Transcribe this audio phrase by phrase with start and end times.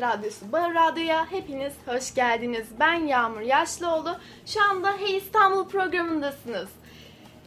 [0.00, 2.66] Radyosu Bar Radyo'ya hepiniz hoş geldiniz.
[2.80, 4.16] Ben Yağmur Yaşlıoğlu.
[4.46, 6.68] Şu anda Hey İstanbul programındasınız.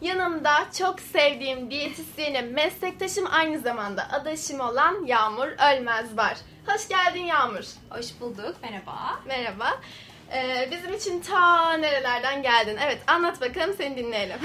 [0.02, 6.38] Yanımda çok sevdiğim diyetisyenim, meslektaşım aynı zamanda adaşım olan Yağmur Ölmez var.
[6.68, 7.66] Hoş geldin Yağmur.
[7.90, 8.56] Hoş bulduk.
[8.62, 9.20] Merhaba.
[9.26, 9.80] Merhaba.
[10.34, 12.78] Ee, bizim için ta nerelerden geldin?
[12.84, 14.38] Evet anlat bakalım seni dinleyelim.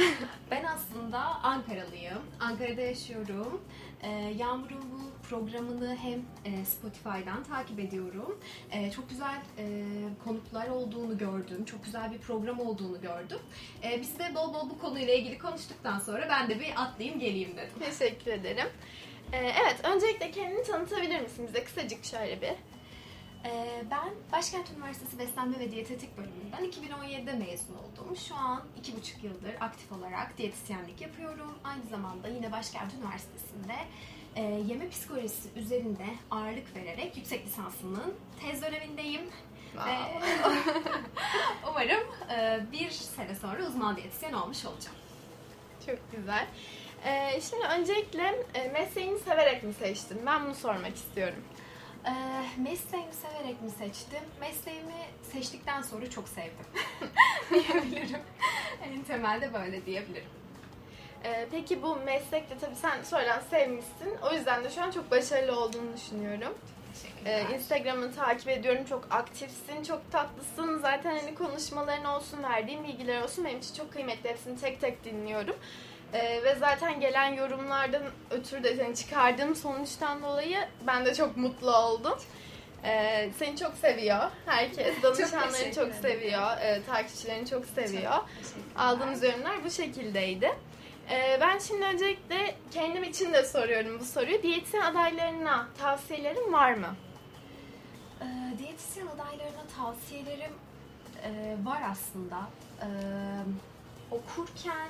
[0.50, 2.22] ben aslında Ankaralıyım.
[2.40, 3.60] Ankara'da yaşıyorum.
[4.02, 4.95] Ee, Yağmur'un bu
[5.30, 8.40] programını hem e, Spotify'dan takip ediyorum.
[8.70, 9.84] Ee, çok güzel e,
[10.24, 11.64] konuklar olduğunu gördüm.
[11.64, 13.38] Çok güzel bir program olduğunu gördüm.
[14.00, 17.78] Biz de bol bol bu konuyla ilgili konuştuktan sonra ben de bir atlayayım geleyim dedim.
[17.80, 18.68] Teşekkür ederim.
[19.32, 22.54] Evet öncelikle kendini tanıtabilir misin bize kısacık şöyle bir?
[23.90, 28.16] Ben Başkent Üniversitesi Beslenme ve Diyetetik bölümünden 2017'de mezun oldum.
[28.28, 31.54] Şu an 2,5 yıldır aktif olarak diyetisyenlik yapıyorum.
[31.64, 33.76] Aynı zamanda yine Başkent Üniversitesi'nde
[34.36, 39.22] e, yeme psikolojisi üzerinde ağırlık vererek yüksek lisansının tez dönemindeyim.
[39.72, 39.92] Wow.
[39.92, 40.36] Ve
[41.70, 44.96] umarım e, bir sene sonra uzman diyetisyen olmuş olacağım.
[45.86, 46.46] Çok güzel.
[47.04, 50.26] Ee, şimdi öncelikle e, mesleğini severek mi seçtin?
[50.26, 51.44] Ben bunu sormak istiyorum.
[52.06, 52.10] Ee,
[52.62, 54.20] mesleğimi severek mi seçtim?
[54.40, 54.94] Mesleğimi
[55.32, 56.66] seçtikten sonra çok sevdim
[57.50, 58.20] diyebilirim.
[58.82, 60.30] En temelde böyle diyebilirim.
[61.26, 64.16] Ee, peki bu meslekte tabii sen sonradan sevmişsin.
[64.30, 66.54] O yüzden de şu an çok başarılı olduğunu düşünüyorum.
[67.24, 68.84] Ee, Instagram'ını takip ediyorum.
[68.84, 70.78] Çok aktifsin, çok tatlısın.
[70.78, 74.30] Zaten hani konuşmaların olsun, verdiğin bilgiler olsun benim için çok kıymetli.
[74.30, 75.56] Hepsini tek tek dinliyorum.
[76.12, 81.76] Ee, ve zaten gelen yorumlardan ötürü de yani çıkardığım sonuçtan dolayı ben de çok mutlu
[81.76, 82.18] oldum.
[82.84, 85.02] Ee, seni çok seviyor herkes.
[85.02, 86.02] Danışanlarını teşekkür çok, ederim.
[86.02, 86.58] seviyor.
[86.60, 88.12] e, takipçilerini çok seviyor.
[88.12, 88.22] Çok.
[88.76, 90.52] Aldığımız ürünler bu şekildeydi.
[91.10, 94.42] Ee, ben şimdi öncelikle kendim için de soruyorum bu soruyu.
[94.42, 96.96] Diyetisyen adaylarına tavsiyelerin var mı?
[98.20, 100.52] Ee, diyetisyen adaylarına tavsiyelerim
[101.24, 102.36] e, var aslında.
[102.82, 102.86] Ee,
[104.10, 104.88] okurken,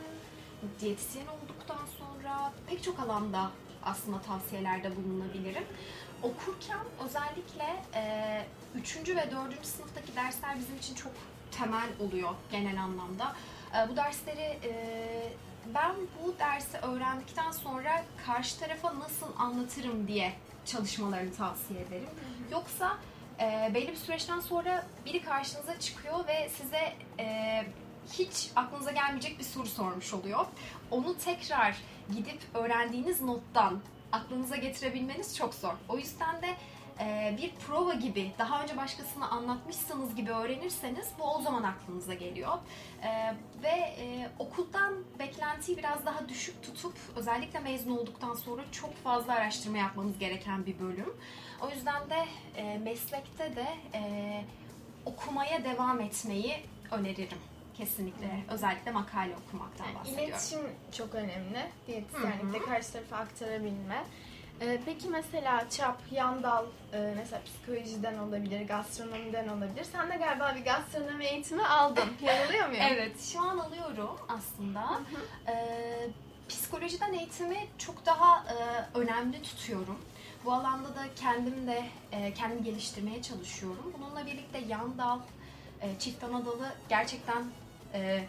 [0.80, 3.50] diyetisyen olduktan sonra pek çok alanda
[3.82, 5.64] aslında tavsiyelerde bulunabilirim.
[6.22, 8.42] Okurken özellikle e,
[8.74, 8.96] 3.
[9.08, 9.66] ve 4.
[9.66, 11.12] sınıftaki dersler bizim için çok
[11.58, 13.34] temel oluyor genel anlamda.
[13.76, 14.72] E, bu dersleri e,
[15.74, 15.94] ben
[16.24, 20.32] bu dersi öğrendikten sonra karşı tarafa nasıl anlatırım diye
[20.64, 22.08] çalışmalarını tavsiye ederim.
[22.52, 22.98] Yoksa
[23.40, 27.66] e, belli bir süreçten sonra biri karşınıza çıkıyor ve size e,
[28.12, 30.46] hiç aklınıza gelmeyecek bir soru sormuş oluyor.
[30.90, 31.76] Onu tekrar
[32.16, 33.80] gidip öğrendiğiniz nottan
[34.12, 35.74] aklınıza getirebilmeniz çok zor.
[35.88, 36.54] O yüzden de
[37.38, 42.58] bir prova gibi daha önce başkasına anlatmışsanız gibi öğrenirseniz bu o zaman aklınıza geliyor.
[43.02, 49.32] E, ve e, okuldan beklentiyi biraz daha düşük tutup özellikle mezun olduktan sonra çok fazla
[49.32, 51.14] araştırma yapmanız gereken bir bölüm.
[51.62, 52.24] O yüzden de
[52.56, 54.42] e, meslekte de e,
[55.06, 56.56] okumaya devam etmeyi
[56.90, 57.38] öneririm.
[57.76, 58.44] Kesinlikle.
[58.50, 60.28] Özellikle makale okumaktan Yani bahsediyorum.
[60.28, 60.60] iletişim
[60.92, 61.66] çok önemli.
[61.86, 64.04] Diyetisyenlikte karşı tarafa aktarabilme.
[64.60, 69.84] Ee, peki mesela çap, yandal, e, mesela psikolojiden olabilir, gastronomiden olabilir.
[69.92, 72.08] Sen de galiba bir gastronomi eğitimi aldın.
[72.22, 72.82] Yanılıyor muyum?
[72.90, 75.00] Evet, şu an alıyorum aslında.
[75.48, 76.08] Ee,
[76.48, 78.56] psikolojiden eğitimi çok daha e,
[78.98, 79.98] önemli tutuyorum.
[80.44, 83.92] Bu alanda da kendim de e, kendimi geliştirmeye çalışıyorum.
[83.98, 85.20] Bununla birlikte yan dal,
[85.80, 87.44] e, çift ana dalı gerçekten
[87.94, 88.24] e,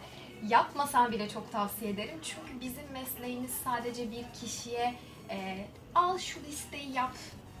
[0.48, 2.18] yapmasam bile çok tavsiye ederim.
[2.22, 4.94] Çünkü bizim mesleğimiz sadece bir kişiye
[5.30, 7.14] e, al şu listeyi yap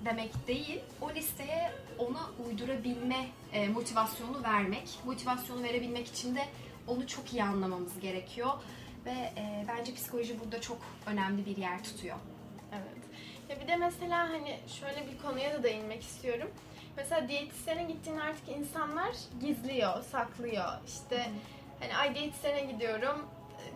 [0.04, 0.80] demek değil.
[1.00, 4.88] O listeye ona uydurabilme e, motivasyonu vermek.
[5.04, 6.44] Motivasyonu verebilmek için de
[6.86, 8.50] onu çok iyi anlamamız gerekiyor.
[9.06, 12.16] Ve e, bence psikoloji burada çok önemli bir yer tutuyor.
[12.72, 13.04] Evet.
[13.48, 16.50] Ya bir de mesela hani şöyle bir konuya da değinmek istiyorum.
[16.96, 20.72] Mesela diyetisyene gittiğin artık insanlar gizliyor, saklıyor.
[20.86, 21.30] İşte
[21.80, 23.28] hani ay diyetisyene gidiyorum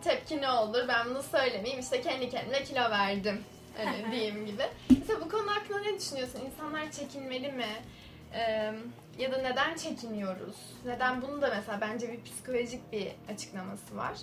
[0.03, 3.43] tepki ne olur ben bunu söylemeyeyim işte kendi kendime kilo verdim
[3.77, 4.63] hani diyeyim gibi.
[4.99, 6.39] Mesela bu konu hakkında ne düşünüyorsun?
[6.45, 7.67] İnsanlar çekinmeli mi?
[8.33, 8.73] Ee,
[9.19, 10.55] ya da neden çekiniyoruz?
[10.85, 14.17] Neden bunun da mesela bence bir psikolojik bir açıklaması var.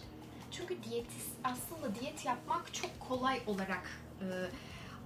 [0.51, 4.27] Çünkü diyetis aslında diyet yapmak çok kolay olarak e,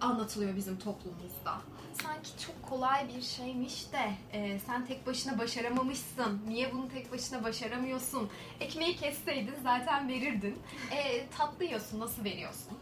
[0.00, 1.60] anlatılıyor bizim toplumumuzda.
[2.02, 6.42] Sanki çok kolay bir şeymiş de e, sen tek başına başaramamışsın.
[6.48, 8.30] Niye bunu tek başına başaramıyorsun?
[8.60, 10.58] Ekmeği kesseydin zaten verirdin.
[10.90, 12.78] E, tatlı yiyorsun nasıl veriyorsun?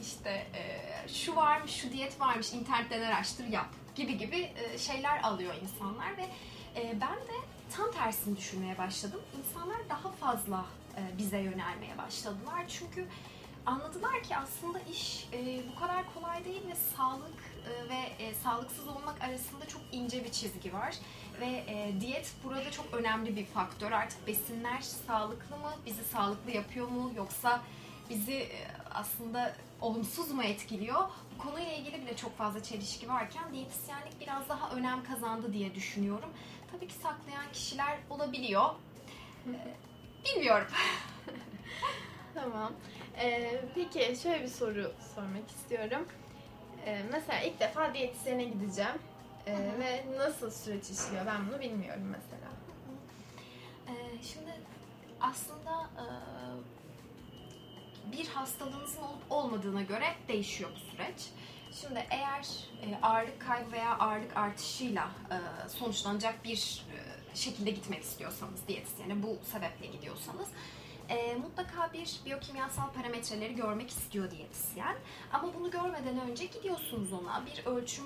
[0.00, 0.62] İşte e,
[1.08, 6.26] şu varmış, şu diyet varmış, internetten araştır yap gibi gibi e, şeyler alıyor insanlar ve
[6.76, 7.46] e, ben de
[7.76, 9.20] tam tersini düşünmeye başladım.
[9.38, 10.64] İnsanlar daha fazla
[10.96, 12.64] e, bize yönelmeye başladılar.
[12.68, 13.08] Çünkü
[13.66, 18.88] anladılar ki aslında iş e, bu kadar kolay değil ve sağlık e, ve e, sağlıksız
[18.88, 20.94] olmak arasında çok ince bir çizgi var.
[21.40, 23.92] Ve e, diyet burada çok önemli bir faktör.
[23.92, 27.62] Artık besinler sağlıklı mı, bizi sağlıklı yapıyor mu yoksa
[28.10, 31.02] bizi e, aslında olumsuz mu etkiliyor?
[31.34, 36.30] Bu konuyla ilgili bile çok fazla çelişki varken diyetisyenlik biraz daha önem kazandı diye düşünüyorum.
[36.72, 38.70] Tabii ki saklayan kişiler olabiliyor.
[39.46, 39.74] E,
[40.24, 40.66] bilmiyorum.
[42.34, 42.72] Tamam.
[43.20, 46.06] Ee, peki şöyle bir soru sormak istiyorum.
[46.86, 48.98] Ee, mesela ilk defa diyetisyene gideceğim.
[49.46, 52.50] Ee, ve nasıl süreç işliyor ben bunu bilmiyorum mesela.
[53.88, 54.52] Ee, şimdi
[55.20, 56.04] aslında e,
[58.12, 61.30] bir hastalığınızın olup olmadığına göre değişiyor bu süreç.
[61.80, 62.46] Şimdi eğer
[62.82, 69.38] e, ağırlık kaybı veya ağırlık artışıyla e, sonuçlanacak bir e, şekilde gitmek istiyorsanız diyetisyene bu
[69.52, 70.48] sebeple gidiyorsanız
[71.08, 74.96] e, mutlaka bir biyokimyasal parametreleri görmek istiyor diyetisyen.
[75.32, 78.04] Ama bunu görmeden önce gidiyorsunuz ona bir ölçüm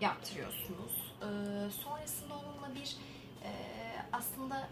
[0.00, 1.14] yaptırıyorsunuz.
[1.20, 1.28] E,
[1.70, 2.96] sonrasında onunla bir
[3.44, 3.50] e,
[4.12, 4.68] aslında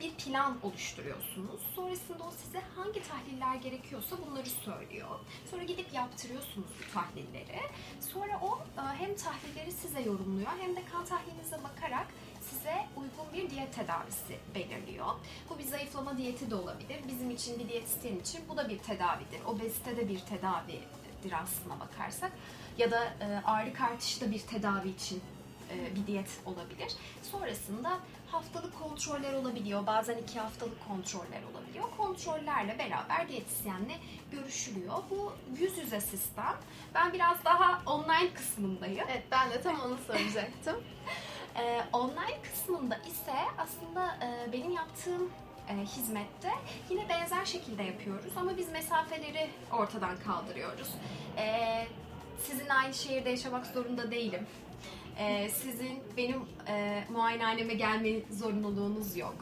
[0.00, 1.60] bir plan oluşturuyorsunuz.
[1.74, 5.08] Sonrasında o size hangi tahliller gerekiyorsa bunları söylüyor.
[5.50, 7.60] Sonra gidip yaptırıyorsunuz bu tahlilleri.
[8.00, 12.06] Sonra o e, hem tahlilleri size yorumluyor hem de kan tahlilinize bakarak
[12.50, 15.06] size uygun bir diyet tedavisi belirliyor.
[15.50, 17.00] Bu bir zayıflama diyeti de olabilir.
[17.08, 19.44] Bizim için bir diyetisyen için bu da bir tedavidir.
[19.46, 22.32] Obezite de bir tedavidir aslına bakarsak.
[22.78, 25.22] Ya da e, ağırlık artışı da bir tedavi için
[25.70, 26.92] e, bir diyet olabilir.
[27.22, 27.98] Sonrasında
[28.32, 29.86] haftalık kontroller olabiliyor.
[29.86, 31.84] Bazen iki haftalık kontroller olabiliyor.
[31.96, 33.96] Kontrollerle beraber diyetisyenle
[34.32, 34.94] görüşülüyor.
[35.10, 36.56] Bu yüz yüze sistem.
[36.94, 39.04] Ben biraz daha online kısmındayım.
[39.10, 40.76] Evet ben de tam onu soracaktım.
[41.56, 45.30] Ee, online kısmında ise aslında e, benim yaptığım
[45.68, 46.50] e, hizmette
[46.90, 50.88] yine benzer şekilde yapıyoruz ama biz mesafeleri ortadan kaldırıyoruz.
[51.36, 51.86] Ee,
[52.42, 54.46] sizin aynı şehirde yaşamak zorunda değilim.
[55.20, 59.34] Ee, sizin benim e, muayenehaneme gelme zorunluluğunuz yok.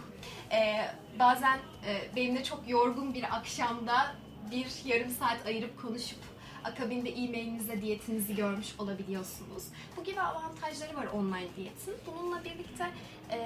[0.52, 0.88] Ee,
[1.19, 4.14] bazen e, benimle çok yorgun bir akşamda
[4.50, 6.19] bir yarım saat ayırıp konuşup
[6.64, 9.62] akabinde e-mailinizle diyetinizi görmüş olabiliyorsunuz.
[9.96, 11.94] Bu gibi avantajları var online diyetin.
[12.06, 12.90] Bununla birlikte
[13.30, 13.38] e,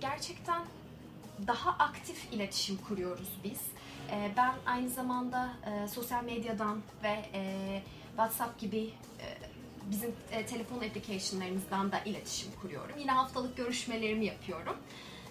[0.00, 0.62] gerçekten
[1.46, 3.60] daha aktif iletişim kuruyoruz biz.
[4.10, 7.82] E, ben aynı zamanda e, sosyal medyadan ve e,
[8.16, 8.90] WhatsApp gibi
[9.20, 9.26] e,
[9.90, 12.98] bizim e, telefon application'larımızdan da iletişim kuruyorum.
[12.98, 14.76] Yine haftalık görüşmelerimi yapıyorum.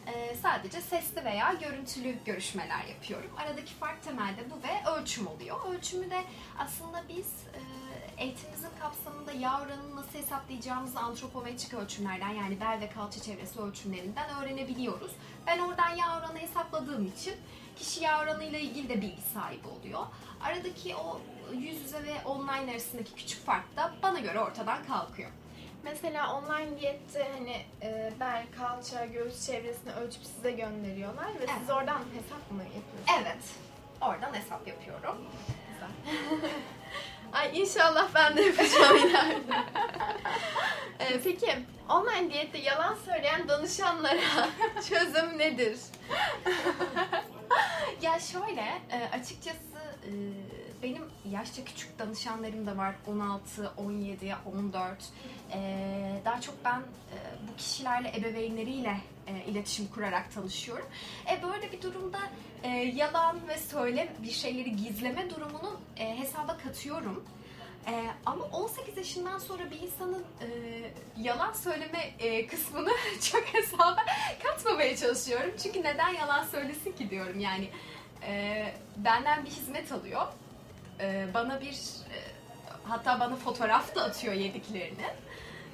[0.07, 3.29] E, sadece sesli veya görüntülü görüşmeler yapıyorum.
[3.37, 5.57] Aradaki fark temelde bu ve ölçüm oluyor.
[5.73, 6.23] Ölçümü de
[6.59, 7.61] aslında biz e,
[8.23, 15.11] eğitimimizin kapsamında yağ oranını nasıl hesaplayacağımızı antropometrik ölçümlerden yani bel ve kalça çevresi ölçümlerinden öğrenebiliyoruz.
[15.47, 17.33] Ben oradan yağ oranı hesapladığım için
[17.75, 19.99] kişi yağ oranıyla ilgili de bilgi sahibi oluyor.
[20.41, 21.21] Aradaki o
[21.53, 25.29] yüz yüze ve online arasındaki küçük fark da bana göre ortadan kalkıyor.
[25.83, 31.69] Mesela online diyette hani e, bel, kalça, göğüs çevresini ölçüp size gönderiyorlar ve siz Evet.
[31.69, 33.21] oradan hesap mı yapıyorsunuz?
[33.21, 33.43] Evet,
[34.01, 35.17] oradan hesap yapıyorum.
[37.33, 39.53] Ay inşallah ben de yapacağım ileride.
[40.99, 41.55] Ee, peki
[41.89, 44.47] online diyette yalan söyleyen danışanlara
[44.89, 45.79] çözüm nedir?
[48.01, 49.57] Ya şöyle, e, açıkçası
[50.05, 50.11] e,
[50.83, 52.95] benim yaşça küçük danışanlarım da var.
[53.07, 54.97] 16, 17, 14.
[55.53, 55.59] E,
[56.25, 57.15] Daha çok ben e,
[57.51, 58.97] bu kişilerle, ebeveynleriyle
[59.47, 60.85] iletişim kurarak tanışıyorum.
[61.31, 62.19] E böyle bir durumda
[62.93, 67.23] yalan ve söyle bir şeyleri gizleme durumunu hesaba katıyorum.
[67.87, 70.47] E, ama 18 yaşından sonra bir insanın e,
[71.17, 72.89] yalan söyleme e, kısmını
[73.31, 74.05] çok hesaba
[74.43, 75.51] katmamaya çalışıyorum.
[75.63, 77.69] Çünkü neden yalan söylesin ki diyorum yani.
[78.27, 78.65] E,
[78.97, 80.27] benden bir hizmet alıyor.
[80.99, 81.73] E, bana bir
[82.13, 82.17] e,
[82.83, 85.05] hatta bana fotoğraf da atıyor yediklerini.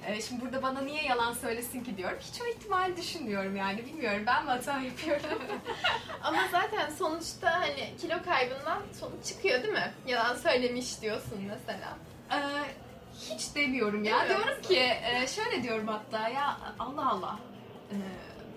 [0.08, 2.18] E, şimdi burada bana niye yalan söylesin ki diyorum.
[2.22, 3.86] Hiç o ihtimal düşünmüyorum yani.
[3.86, 5.42] Bilmiyorum ben mi hata yapıyorum?
[6.24, 9.94] Ama zaten sonuçta hani kilo kaybından sonuç çıkıyor değil mi?
[10.08, 11.98] Yalan söylemiş diyorsun mesela.
[12.32, 12.38] Ee,
[13.34, 14.20] hiç demiyorum ya.
[14.20, 14.74] Demiyor diyorum musun?
[14.74, 17.40] ki e, şöyle diyorum hatta ya Allah Allah
[17.92, 17.96] e,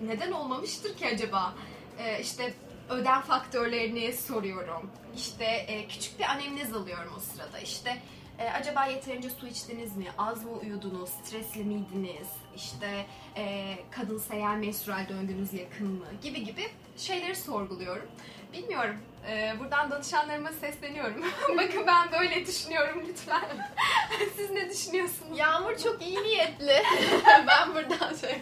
[0.07, 1.53] neden olmamıştır ki acaba?
[1.99, 2.53] E, işte
[2.89, 4.91] ödem faktörlerini soruyorum.
[5.15, 7.59] İşte e, küçük bir anemnez alıyorum o sırada.
[7.59, 7.97] İşte
[8.39, 10.05] e, acaba yeterince su içtiniz mi?
[10.17, 11.09] Az mı uyudunuz?
[11.09, 12.27] Stresli miydiniz?
[12.55, 13.05] İşte
[13.37, 16.05] e, kadınsa eğer menstrual döngünüz yakın mı?
[16.23, 18.07] Gibi gibi şeyleri sorguluyorum.
[18.53, 18.97] Bilmiyorum.
[19.29, 21.23] E, buradan danışanlarıma sesleniyorum.
[21.57, 23.43] Bakın ben böyle düşünüyorum lütfen.
[24.35, 25.39] Siz ne düşünüyorsunuz?
[25.39, 26.83] Yağmur çok iyi niyetli.
[27.47, 28.41] ben buradan şey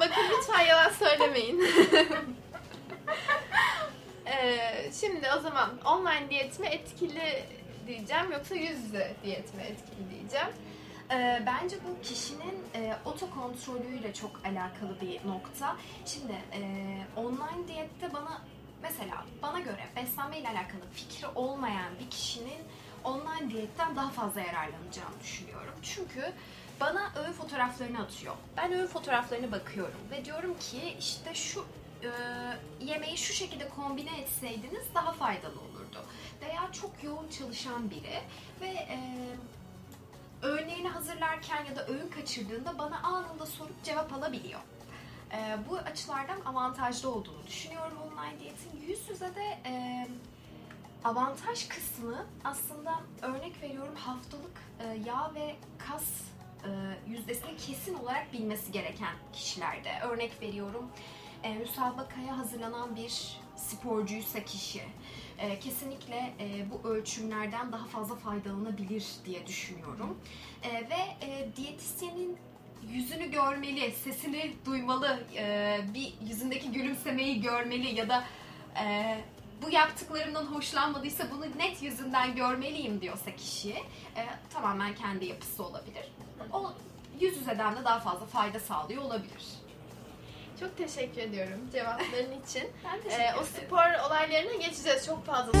[0.00, 1.64] Bakın lütfen yalan söylemeyin.
[4.26, 7.44] Ee, şimdi o zaman online diyet mi etkili
[7.86, 10.48] diyeceğim yoksa yüz yüze diyet mi etkili diyeceğim.
[11.10, 15.76] Ee, bence bu kişinin e, otokontrolüyle çok alakalı bir nokta.
[16.06, 16.60] Şimdi e,
[17.16, 18.42] online diyette bana
[18.82, 22.62] mesela bana göre beslenme ile alakalı fikri olmayan bir kişinin
[23.04, 25.74] online diyetten daha fazla yararlanacağını düşünüyorum.
[25.82, 26.32] Çünkü
[26.80, 28.34] bana öğün fotoğraflarını atıyor.
[28.56, 31.64] Ben öğün fotoğraflarına bakıyorum ve diyorum ki işte şu
[32.02, 32.10] e,
[32.80, 35.54] yemeği şu şekilde kombine etseydiniz daha faydalı
[35.94, 36.06] olurdu.
[36.42, 38.20] Veya çok yoğun çalışan biri
[38.60, 38.98] ve e,
[40.42, 44.60] öğünlerini hazırlarken ya da öğün kaçırdığında bana anında sorup cevap alabiliyor.
[45.32, 48.88] Ee, bu açılardan avantajlı olduğunu düşünüyorum online diyetin.
[48.88, 50.06] Yüz yüze de e,
[51.04, 56.04] avantaj kısmı aslında örnek veriyorum haftalık e, yağ ve kas
[56.64, 56.70] e,
[57.10, 60.00] yüzdesini kesin olarak bilmesi gereken kişilerde.
[60.02, 60.90] Örnek veriyorum
[61.42, 64.82] e, müsabakaya hazırlanan bir sporcuysa kişi
[65.38, 70.18] e, kesinlikle e, bu ölçümlerden daha fazla faydalanabilir diye düşünüyorum.
[70.62, 72.36] E, ve e, diyetisyenin
[72.90, 78.24] yüzünü görmeli, sesini duymalı, e, bir yüzündeki gülümsemeyi görmeli ya da
[78.82, 79.16] e,
[79.62, 83.70] bu yaptıklarımdan hoşlanmadıysa bunu net yüzünden görmeliyim diyorsa kişi
[84.16, 86.04] e, tamamen kendi yapısı olabilir.
[86.52, 86.72] O
[87.20, 89.63] yüz yüzeden de daha fazla fayda sağlıyor olabilir.
[90.64, 92.62] Çok teşekkür ediyorum cevapların için.
[92.84, 95.52] Ben Ee, o spor olaylarına geçeceğiz çok fazla.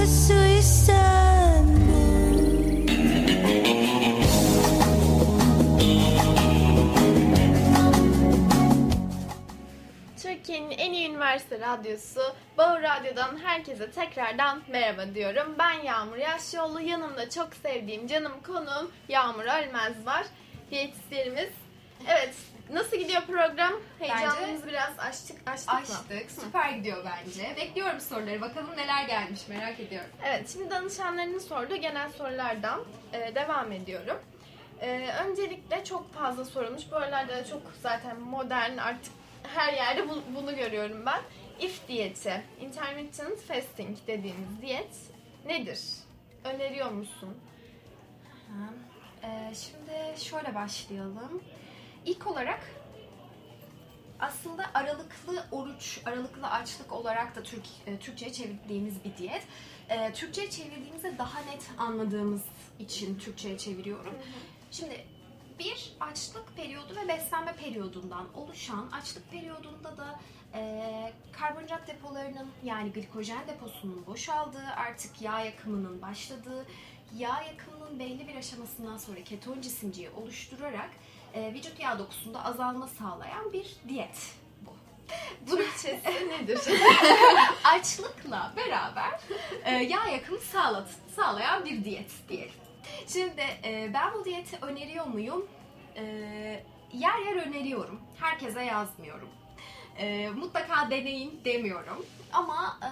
[10.22, 12.20] Türkiye'nin en iyi üniversite radyosu
[12.58, 15.54] Bağır Radyo'dan herkese tekrardan merhaba diyorum.
[15.58, 16.80] Ben Yağmur Yaşyollu.
[16.80, 20.26] Yanımda çok sevdiğim canım konuğum Yağmur Ölmez var.
[20.70, 21.50] Diyetisyenimiz.
[22.08, 22.34] Evet,
[22.72, 23.72] nasıl gidiyor program?
[23.98, 25.78] Heyecanımızı biraz açtık, açtık mı?
[25.78, 26.30] Açtık.
[26.30, 27.56] Süper gidiyor bence.
[27.56, 28.40] Bekliyorum soruları.
[28.40, 30.10] Bakalım neler gelmiş merak ediyorum.
[30.24, 32.80] Evet, şimdi danışanlarının sorduğu genel sorulardan
[33.12, 34.18] e, devam ediyorum.
[34.80, 36.82] E, öncelikle çok fazla sorulmuş.
[36.90, 39.12] Bu aralarda da çok zaten modern artık
[39.54, 41.20] her yerde bu- bunu görüyorum ben.
[41.60, 44.90] IF diyeti, intermittent fasting dediğimiz diyet
[45.46, 45.80] nedir?
[46.44, 47.38] Öneriyor musun?
[49.24, 51.42] Ee, şimdi şöyle başlayalım.
[52.06, 52.60] İlk olarak
[54.20, 59.42] aslında aralıklı oruç, aralıklı açlık olarak da Türk, e, Türkçe'ye çevirdiğimiz bir diyet.
[59.88, 62.42] E, Türkçe'ye çevirdiğimizde daha net anladığımız
[62.78, 64.14] için Türkçe'ye çeviriyorum.
[64.70, 65.04] Şimdi
[65.58, 70.20] bir açlık periyodu ve beslenme periyodundan oluşan açlık periyodunda da
[70.54, 76.66] e, karbonhidrat depolarının yani glikojen deposunun boşaldığı artık yağ yakımının başladığı
[77.16, 80.90] yağ yakımının belli bir aşamasından sonra keton cisimciği oluşturarak
[81.34, 84.70] e, vücut yağ dokusunda azalma sağlayan bir diyet bu.
[85.50, 86.60] Türkçesi nedir?
[87.64, 89.20] açlıkla beraber
[89.64, 92.54] e, yağ yakımı sağlat, sağlayan bir diyet diyelim.
[93.06, 95.46] Şimdi e, ben bu diyeti öneriyor muyum?
[95.96, 96.02] E,
[96.92, 98.00] yer yer öneriyorum.
[98.20, 99.28] Herkese yazmıyorum.
[99.98, 102.06] E, mutlaka deneyin demiyorum.
[102.32, 102.88] Ama e,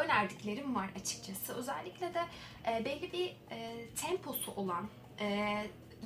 [0.00, 1.54] önerdiklerim var açıkçası.
[1.54, 2.22] Özellikle de
[2.66, 4.88] e, belli bir e, temposu olan,
[5.20, 5.58] e,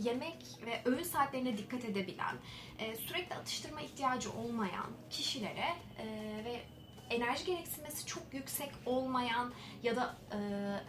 [0.02, 0.36] yemek
[0.66, 2.36] ve öğün saatlerine dikkat edebilen,
[2.78, 6.06] e, sürekli atıştırma ihtiyacı olmayan kişilere e,
[6.44, 6.62] ve
[7.10, 10.38] enerji gereksinmesi çok yüksek olmayan ya da e,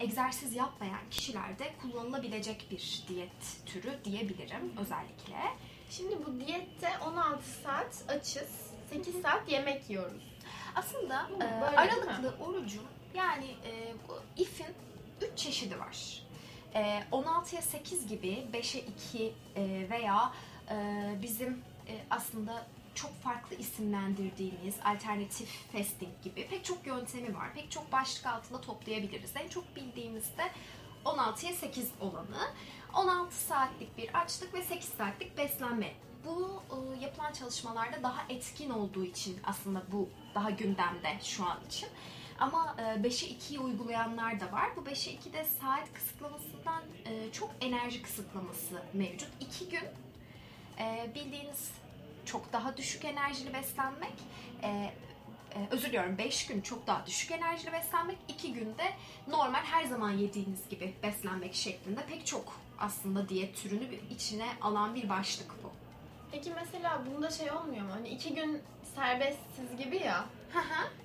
[0.04, 5.36] egzersiz yapmayan kişilerde kullanılabilecek bir diyet türü diyebilirim özellikle.
[5.90, 10.24] Şimdi bu diyette 16 saat açız, 8 saat yemek yiyoruz.
[10.76, 11.46] Aslında e,
[11.76, 13.94] aralıklı orucun yani e,
[14.38, 14.76] ifin
[15.22, 16.24] 3 çeşidi var.
[16.76, 20.34] E, 16'ya 8 gibi 5'e 2 e, veya
[20.70, 20.76] e,
[21.22, 27.54] bizim e, aslında çok farklı isimlendirdiğimiz alternatif fasting gibi pek çok yöntemi var.
[27.54, 29.32] Pek çok başlık altında toplayabiliriz.
[29.36, 30.52] En çok bildiğimizde
[31.06, 32.54] 16'ya 8 olanı.
[32.94, 35.94] 16 saatlik bir açlık ve 8 saatlik beslenme.
[36.26, 36.62] Bu
[37.02, 41.90] yapılan çalışmalarda daha etkin olduğu için aslında bu daha gündemde şu an için.
[42.39, 44.70] Ama e, 5'e 2'yi uygulayanlar da var.
[44.75, 49.29] Bu 5'e 2'de saat kısıtlamasından e, çok enerji kısıtlaması mevcut.
[49.39, 49.84] 2 gün
[50.79, 51.72] e, bildiğiniz
[52.25, 54.13] çok daha düşük enerjili beslenmek.
[54.63, 54.94] E,
[55.72, 58.17] özür diliyorum 5 gün çok daha düşük enerjili beslenmek.
[58.27, 58.94] 2 günde
[59.27, 65.10] normal her zaman yediğiniz gibi beslenmek şeklinde pek çok aslında diyet türünü içine alan bir
[65.10, 65.72] başlık bu.
[66.32, 67.91] Peki mesela bunda şey olmuyor mu?
[67.94, 68.62] Hani iki gün
[68.96, 70.25] serbestsiz gibi ya.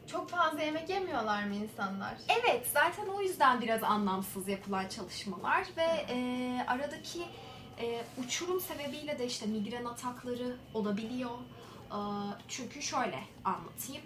[0.07, 2.15] Çok fazla yemek yemiyorlar mı insanlar?
[2.29, 7.23] Evet, zaten o yüzden biraz anlamsız yapılan çalışmalar ve e, aradaki
[7.81, 11.39] e, uçurum sebebiyle de işte migren atakları olabiliyor.
[11.91, 11.99] E,
[12.49, 14.03] çünkü şöyle anlatayım.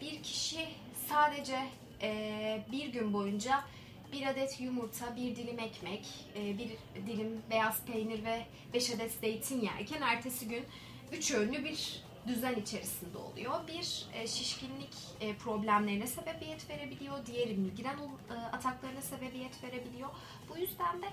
[0.00, 0.68] Bir kişi
[1.08, 1.58] sadece
[2.02, 3.64] e, bir gün boyunca
[4.12, 6.70] bir adet yumurta, bir dilim ekmek, e, bir
[7.06, 10.64] dilim beyaz peynir ve 5 adet zeytin yerken ertesi gün
[11.12, 13.66] üç öğünlü bir düzen içerisinde oluyor.
[13.68, 20.08] Bir e, şişkinlik e, problemlerine sebebiyet verebiliyor, diğeri migren e, ataklarına sebebiyet verebiliyor.
[20.48, 21.06] Bu yüzden de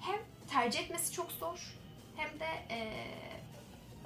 [0.00, 0.20] hem
[0.50, 1.74] tercih etmesi çok zor
[2.16, 2.46] hem de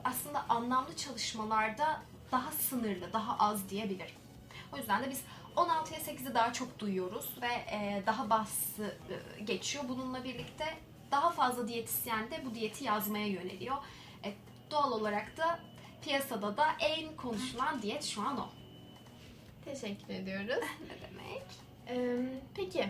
[0.05, 2.03] aslında anlamlı çalışmalarda
[2.33, 4.15] daha sınırlı, daha az diyebilirim.
[4.73, 5.23] O yüzden de biz
[5.57, 7.51] 16'ya 8'i daha çok duyuyoruz ve
[8.07, 8.99] daha bahsi
[9.45, 9.85] geçiyor.
[9.89, 10.65] Bununla birlikte
[11.11, 13.77] daha fazla diyetisyen de bu diyeti yazmaya yöneliyor.
[14.71, 15.61] Doğal olarak da
[16.05, 18.49] piyasada da en konuşulan diyet şu an o.
[19.65, 20.49] Teşekkür ediyoruz.
[20.89, 21.43] Ne demek?
[21.89, 22.87] Ee, peki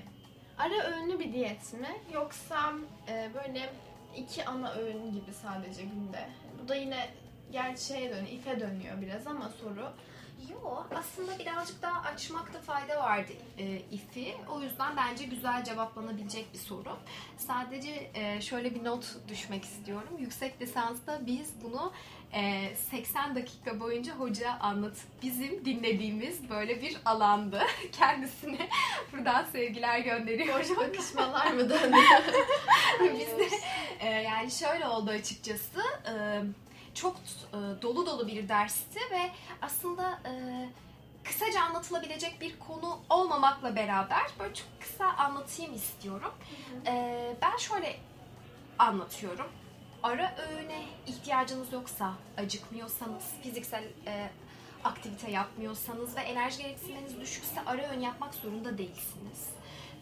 [0.58, 2.72] ara öğünlü bir diyet mi yoksa
[3.08, 3.72] e, böyle
[4.16, 6.28] iki ana öğün gibi sadece günde?
[6.62, 7.08] Bu da yine
[7.52, 9.92] gerçi şeye dönüyor, ife dönüyor biraz ama soru.
[10.50, 14.34] Yo, aslında birazcık daha açmakta fayda vardı e, ifi.
[14.50, 16.98] O yüzden bence güzel cevaplanabilecek bir soru.
[17.36, 20.08] Sadece e, şöyle bir not düşmek istiyorum.
[20.18, 21.92] Yüksek lisansta biz bunu
[22.32, 27.62] e, 80 dakika boyunca hoca anlatıp bizim dinlediğimiz böyle bir alandı.
[27.92, 28.68] Kendisine
[29.12, 30.60] buradan sevgiler gönderiyorum.
[30.60, 32.22] Boş bakışmalar mı dönüyor?
[33.00, 33.56] Biz de
[34.00, 35.80] e, yani şöyle oldu açıkçası.
[36.08, 36.42] E,
[36.94, 39.30] çok e, dolu dolu bir dersti ve
[39.62, 40.32] aslında e,
[41.24, 46.32] kısaca anlatılabilecek bir konu olmamakla beraber böyle çok kısa anlatayım istiyorum.
[46.86, 47.96] E, ben şöyle
[48.78, 49.48] anlatıyorum.
[50.02, 54.30] Ara öğüne ihtiyacınız yoksa, acıkmıyorsanız, fiziksel e,
[54.84, 59.48] aktivite yapmıyorsanız ve enerji gereksiniminiz düşükse ara öğün yapmak zorunda değilsiniz.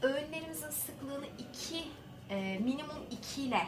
[0.02, 1.84] Öğünlerimizin sıklığını 2
[2.30, 3.66] e, minimum 2 ile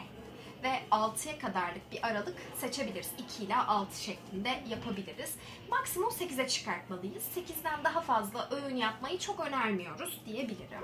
[0.63, 3.11] ve 6'ya kadarlık bir aralık seçebiliriz.
[3.17, 5.35] 2 ile 6 şeklinde yapabiliriz.
[5.69, 7.23] Maksimum 8'e çıkartmalıyız.
[7.35, 10.83] 8'den daha fazla öğün yapmayı çok önermiyoruz diyebilirim.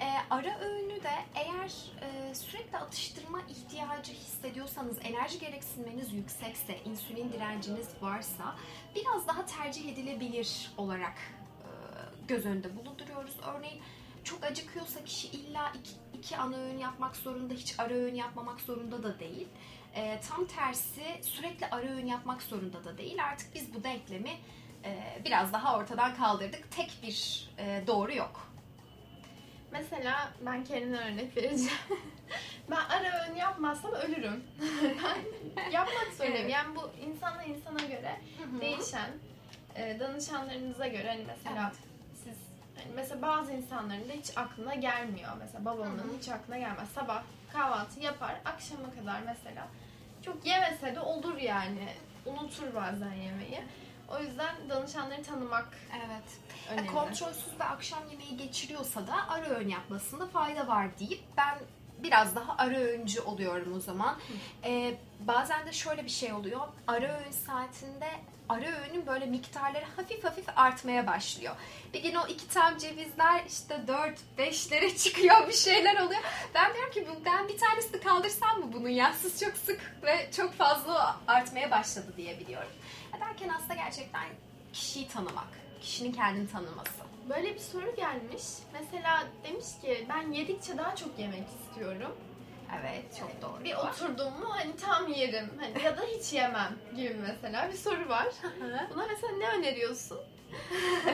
[0.00, 1.72] E, ara öğünü de eğer
[2.02, 8.56] e, sürekli atıştırma ihtiyacı hissediyorsanız, enerji gereksiniminiz yüksekse, insülin direnciniz varsa
[8.94, 11.14] biraz daha tercih edilebilir olarak
[11.60, 11.68] e,
[12.28, 13.36] göz önünde bulunduruyoruz.
[13.56, 13.82] Örneğin
[14.24, 15.90] çok acıkıyorsa kişi illa iki,
[16.22, 19.48] iki ana öğün yapmak zorunda, hiç ara öğün yapmamak zorunda da değil.
[19.94, 23.24] E, tam tersi sürekli ara öğün yapmak zorunda da değil.
[23.24, 24.30] Artık biz bu denklemi
[24.84, 26.70] e, biraz daha ortadan kaldırdık.
[26.70, 28.48] Tek bir e, doğru yok.
[29.72, 31.72] Mesela ben kendimden örnek vereceğim.
[32.70, 34.44] ben ara öğün yapmazsam ölürüm.
[34.82, 36.36] ben yapmak zorundayım.
[36.36, 36.50] Evet.
[36.50, 38.20] Yani bu insana insana göre
[38.60, 39.10] değişen,
[39.76, 41.91] e, danışanlarınıza göre hani mesela siz
[42.82, 45.30] hani mesela bazı insanların da hiç aklına gelmiyor.
[45.38, 46.88] Mesela babamın hiç aklına gelmez.
[46.94, 49.68] Sabah kahvaltı yapar, akşama kadar mesela
[50.24, 51.88] çok yemese de olur yani.
[52.26, 53.62] Unutur bazen yemeği.
[54.08, 56.40] O yüzden danışanları tanımak Evet.
[56.70, 56.86] önemli.
[56.92, 61.58] Kontrolsüz ve akşam yemeği geçiriyorsa da ara öğün yapmasında fayda var deyip ben
[62.02, 64.18] biraz daha ara öğüncü oluyorum o zaman.
[64.64, 66.60] Ee, bazen de şöyle bir şey oluyor.
[66.86, 68.08] Ara öğün saatinde
[68.48, 71.54] ara öğünün böyle miktarları hafif hafif artmaya başlıyor.
[71.94, 73.80] Bir gün o iki tam cevizler işte
[74.38, 76.20] 4-5'lere çıkıyor bir şeyler oluyor.
[76.54, 79.12] Ben diyorum ki ben bir tanesini kaldırsam mı bunun ya?
[79.12, 82.72] Siz çok sık ve çok fazla artmaya başladı diye biliyorum.
[83.20, 84.24] Derken aslında gerçekten
[84.72, 85.48] kişiyi tanımak,
[85.80, 87.11] kişinin kendini tanıması.
[87.28, 88.42] Böyle bir soru gelmiş.
[88.72, 92.16] Mesela demiş ki ben yedikçe daha çok yemek istiyorum.
[92.80, 93.64] Evet, çok doğru.
[93.64, 98.08] Bir oturdum mu hani tam yerim hani ya da hiç yemem gibi mesela bir soru
[98.08, 98.26] var.
[98.94, 100.18] Buna mesela ne öneriyorsun?
[101.06, 101.10] Ee,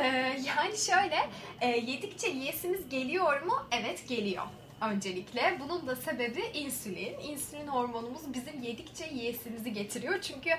[0.47, 1.29] yani şöyle,
[1.61, 3.67] e, yedikçe yiyesimiz geliyor mu?
[3.71, 4.45] Evet geliyor.
[4.81, 7.19] Öncelikle bunun da sebebi insülin.
[7.21, 10.21] İnsülin hormonumuz bizim yedikçe yiyesimizi getiriyor.
[10.21, 10.51] Çünkü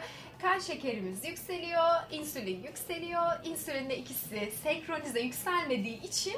[0.41, 3.25] kan şekerimiz yükseliyor, insülin yükseliyor.
[3.43, 6.35] İnsülinle ikisi senkronize yükselmediği için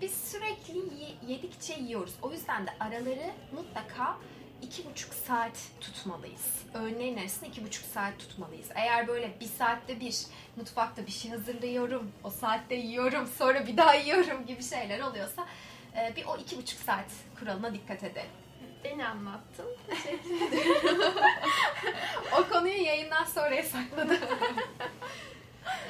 [0.00, 2.14] biz sürekli ye- yedikçe yiyoruz.
[2.22, 4.16] O yüzden de araları mutlaka
[4.62, 6.62] iki buçuk saat tutmalıyız.
[6.74, 8.66] Öğünlerin arasında iki buçuk saat tutmalıyız.
[8.74, 10.16] Eğer böyle bir saatte bir
[10.56, 15.46] mutfakta bir şey hazırlıyorum, o saatte yiyorum, sonra bir daha yiyorum gibi şeyler oluyorsa
[16.16, 17.06] bir o iki buçuk saat
[17.38, 18.30] kuralına dikkat edelim.
[18.84, 19.66] Beni anlattın.
[22.38, 24.18] O konuyu yayından sonraya sakladım.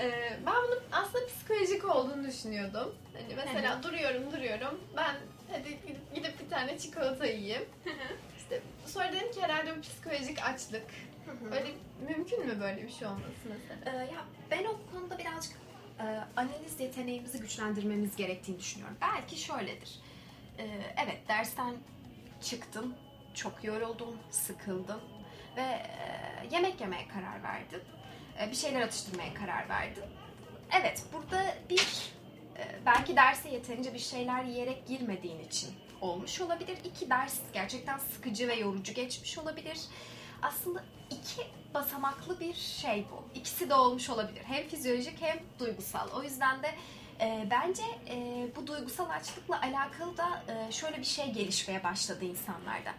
[0.01, 2.95] Ee, ben bunun aslında psikolojik olduğunu düşünüyordum.
[3.13, 5.15] Hani mesela duruyorum duruyorum ben
[5.53, 7.65] hadi gidip, gidip bir tane çikolata yiyeyim.
[8.39, 10.85] İşte sonra dedim ki herhalde bu psikolojik açlık.
[11.53, 11.69] Öyle
[12.09, 13.99] mümkün mü böyle bir şey olması mesela?
[13.99, 15.53] Ee, ya ben o konuda birazcık
[16.01, 16.05] e,
[16.37, 18.97] analiz yeteneğimizi güçlendirmemiz gerektiğini düşünüyorum.
[19.01, 20.01] Belki şöyledir.
[20.59, 21.75] Ee, evet dersten
[22.41, 22.97] çıktın,
[23.35, 25.01] çok yoruldun, sıkıldın
[25.57, 25.87] ve e,
[26.51, 27.83] yemek yemeye karar verdin.
[28.41, 30.05] E, bir şeyler atıştırmaya karar verdin.
[30.81, 32.13] Evet burada bir
[32.59, 36.79] e, belki derse yeterince bir şeyler yiyerek girmediğin için olmuş olabilir.
[36.85, 39.81] İki ders gerçekten sıkıcı ve yorucu geçmiş olabilir.
[40.43, 41.43] Aslında iki
[41.77, 43.39] basamaklı bir şey bu.
[43.39, 44.43] İkisi de olmuş olabilir.
[44.45, 46.09] Hem fizyolojik hem duygusal.
[46.17, 46.75] O yüzden de
[47.21, 52.91] e, bence e, bu duygusal açlıkla alakalı da e, şöyle bir şey gelişmeye başladı insanlarda.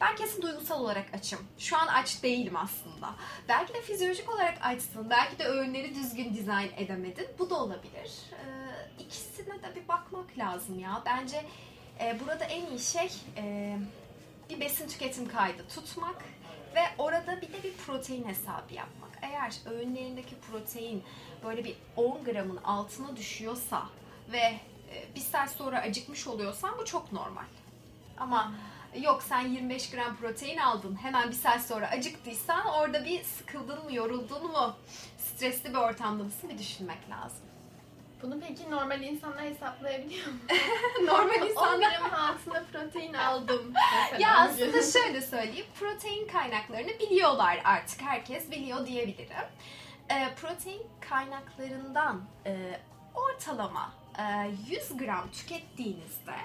[0.00, 1.38] Ben kesin duygusal olarak açım.
[1.58, 3.14] Şu an aç değilim aslında.
[3.48, 5.10] Belki de fizyolojik olarak açsın.
[5.10, 7.26] Belki de öğünleri düzgün dizayn edemedin.
[7.38, 8.12] Bu da olabilir.
[8.32, 11.02] Ee, ikisine de bir bakmak lazım ya.
[11.06, 11.44] Bence
[12.00, 13.76] e, burada en iyi şey e,
[14.50, 16.24] bir besin tüketim kaydı tutmak
[16.74, 19.10] ve orada bir de bir protein hesabı yapmak.
[19.22, 21.02] Eğer öğünlerindeki protein
[21.44, 23.82] böyle bir 10 gramın altına düşüyorsa
[24.32, 24.38] ve
[24.92, 27.44] e, bir saat sonra acıkmış oluyorsan bu çok normal.
[28.18, 28.52] Ama
[29.00, 33.94] yok sen 25 gram protein aldın hemen bir saat sonra acıktıysan orada bir sıkıldın mı
[33.94, 34.76] yoruldun mu
[35.18, 37.45] stresli bir ortamda mısın bir düşünmek lazım.
[38.26, 40.38] Bunu peki normal insanlar hesaplayabiliyor mu?
[41.06, 43.72] Normal 10 insanlar gramın altında protein aldım.
[43.74, 44.28] mesela.
[44.28, 48.02] Ya aslında şöyle söyleyeyim, protein kaynaklarını biliyorlar artık.
[48.02, 49.48] Herkes biliyor diyebilirim.
[50.10, 52.80] Ee, protein kaynaklarından e,
[53.14, 54.22] ortalama e,
[54.70, 56.36] 100 gram tükettiğinizde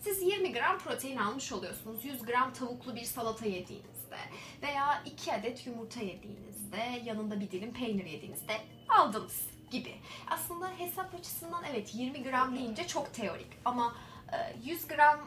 [0.00, 2.04] siz 20 gram protein almış oluyorsunuz.
[2.04, 4.18] 100 gram tavuklu bir salata yediğinizde
[4.62, 8.56] veya 2 adet yumurta yediğinizde, yanında bir dilim peynir yediğinizde
[8.88, 9.94] aldınız gibi.
[10.30, 13.96] Aslında hesap açısından evet 20 gram deyince çok teorik ama
[14.32, 15.18] e, 100 gram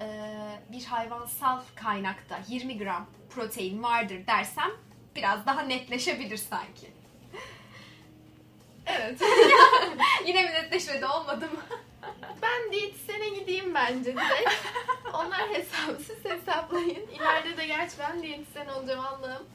[0.00, 0.06] e,
[0.72, 4.70] bir hayvansal kaynakta 20 gram protein vardır dersem
[5.16, 6.92] biraz daha netleşebilir sanki.
[8.86, 9.20] Evet.
[10.26, 11.78] Yine mi netleşmedi olmadı mı?
[12.42, 14.50] Ben diyetisyene gideyim bence direkt.
[15.14, 17.06] Onlar hesapsız hesaplayın.
[17.06, 19.46] İleride de gerçi ben diyetisyen olacağım Allah'ım.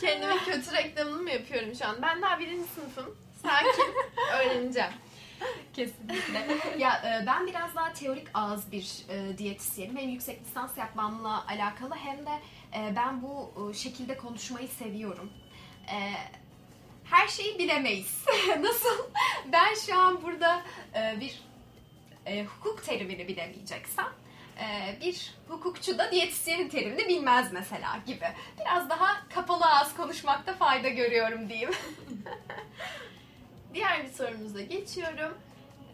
[0.00, 2.02] Kendime kötü reklamını mı yapıyorum şu an?
[2.02, 3.16] Ben daha birinci sınıfım.
[3.42, 3.94] Sakin.
[4.32, 4.90] Öğreneceğim.
[5.72, 6.58] Kesinlikle.
[6.78, 9.96] ya e, ben biraz daha teorik ağız bir e, diyetisyenim.
[9.96, 12.40] Hem yüksek lisans yapmamla alakalı hem de
[12.76, 15.32] e, ben bu şekilde konuşmayı seviyorum.
[17.04, 18.24] Her şeyi bilemeyiz.
[18.60, 18.98] Nasıl?
[19.52, 20.62] Ben şu an burada
[21.20, 21.42] bir
[22.44, 24.08] hukuk terimini bilemeyeceksem
[25.00, 28.26] bir hukukçu da diyetisyenin terimini bilmez mesela gibi.
[28.60, 31.70] Biraz daha kapalı ağız konuşmakta fayda görüyorum diyeyim.
[33.74, 35.38] Diğer bir sorumuza geçiyorum.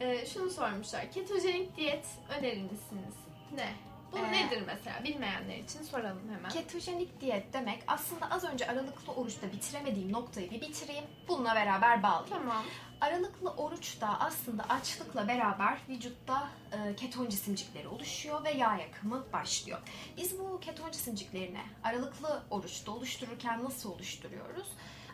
[0.01, 1.13] Ee, şunu sormuşlar.
[1.13, 2.07] Ketojenik diyet
[2.39, 3.15] önerir misiniz?
[3.55, 3.88] Ne?
[4.13, 5.05] Bu Ee, nedir mesela?
[5.05, 6.49] Bilmeyenler için soralım hemen.
[6.51, 11.05] Ketojenik diyet demek aslında az önce aralıklı oruçta bitiremediğim noktayı bir bitireyim.
[11.29, 12.29] Bununla beraber bağlayayım.
[12.39, 12.65] Tamam.
[13.01, 19.79] Aralıklı oruçta aslında açlıkla beraber vücutta e, keton cisimcikleri oluşuyor ve yağ yakımı başlıyor.
[20.17, 24.67] Biz bu keton cisimciklerini aralıklı oruçta oluştururken nasıl oluşturuyoruz?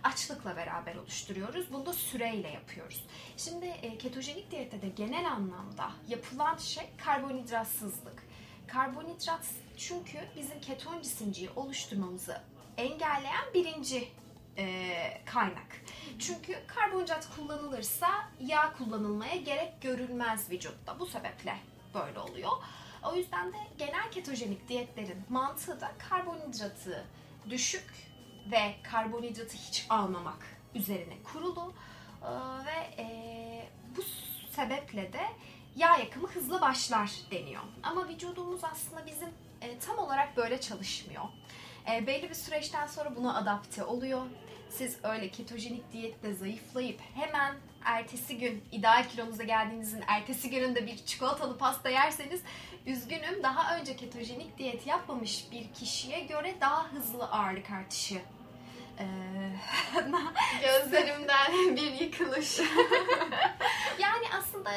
[0.04, 1.72] Açlıkla beraber oluşturuyoruz.
[1.72, 3.04] Bunu da süreyle yapıyoruz.
[3.36, 8.23] Şimdi e, ketojenik diyette de genel anlamda yapılan şey karbonhidratsızlık.
[8.66, 9.46] Karbonhidrat
[9.76, 12.40] çünkü bizim keton cisimciği oluşturmamızı
[12.76, 14.08] engelleyen birinci
[14.58, 14.86] e,
[15.24, 15.80] kaynak.
[16.18, 18.08] Çünkü karbonhidrat kullanılırsa
[18.40, 21.00] yağ kullanılmaya gerek görülmez vücutta.
[21.00, 21.56] Bu sebeple
[21.94, 22.52] böyle oluyor.
[23.12, 27.04] O yüzden de genel ketojenik diyetlerin mantığı da karbonhidratı
[27.50, 27.90] düşük
[28.50, 31.74] ve karbonhidratı hiç almamak üzerine kurulu.
[32.22, 32.26] Ee,
[32.66, 33.06] ve e,
[33.96, 34.02] bu
[34.56, 35.26] sebeple de
[35.76, 37.62] yağ yakımı hızlı başlar deniyor.
[37.82, 39.28] Ama vücudumuz aslında bizim
[39.60, 41.24] e, tam olarak böyle çalışmıyor.
[41.92, 44.22] E, belli bir süreçten sonra buna adapte oluyor.
[44.70, 51.58] Siz öyle ketojenik diyetle zayıflayıp hemen ertesi gün ideal kilonuza geldiğinizin ertesi gününde bir çikolatalı
[51.58, 52.42] pasta yerseniz
[52.86, 58.20] üzgünüm daha önce ketojenik diyet yapmamış bir kişiye göre daha hızlı ağırlık artışı
[60.62, 62.60] Gözlerimden bir yıkılış.
[63.98, 64.70] Yani aslında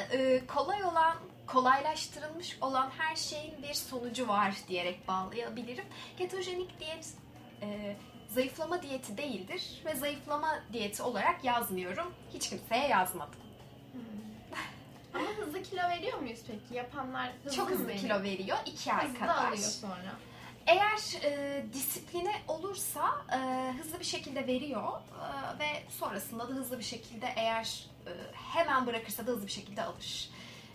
[0.47, 1.15] kolay olan,
[1.47, 5.85] kolaylaştırılmış olan her şeyin bir sonucu var diyerek bağlayabilirim.
[6.17, 7.07] Ketojenik diyet
[7.61, 7.95] e,
[8.29, 12.13] zayıflama diyeti değildir ve zayıflama diyeti olarak yazmıyorum.
[12.33, 13.39] Hiç kimseye yazmadım.
[15.13, 16.73] Ama hızlı kilo veriyor muyuz peki?
[16.73, 17.99] Yapanlar hızlı Çok hızlı veriyor?
[18.01, 19.47] kilo veriyor, 2 ay Hızlı kadar.
[19.47, 20.11] alıyor sonra.
[20.67, 23.37] Eğer e, disipline olursa e,
[23.77, 29.27] hızlı bir şekilde veriyor e, ve sonrasında da hızlı bir şekilde eğer e, hemen bırakırsa
[29.27, 30.29] da hızlı bir şekilde alır.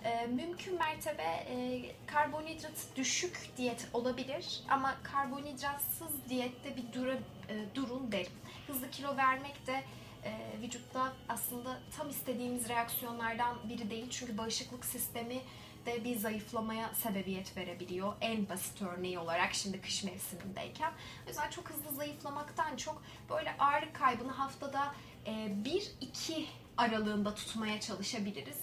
[0.04, 7.14] E, mümkün mertebe e, karbonhidrat düşük diyet olabilir ama karbonhidratsız diyette bir dura,
[7.48, 8.32] e, durun derim.
[8.66, 9.82] Hızlı kilo vermek de
[10.24, 15.40] e, vücutta aslında tam istediğimiz reaksiyonlardan biri değil çünkü bağışıklık sistemi
[15.86, 18.12] de bir zayıflamaya sebebiyet verebiliyor.
[18.20, 20.92] En basit örneği olarak şimdi kış mevsimindeyken.
[21.24, 24.94] O yüzden çok hızlı zayıflamaktan çok böyle ağırlık kaybını haftada
[25.26, 26.44] 1-2
[26.76, 28.58] aralığında tutmaya çalışabiliriz.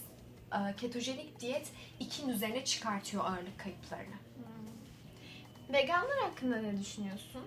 [0.53, 4.15] Ee, Ketojenik diyet 2'nin üzerine çıkartıyor ağırlık kayıplarını.
[5.73, 7.41] Veganlar hakkında ne düşünüyorsun?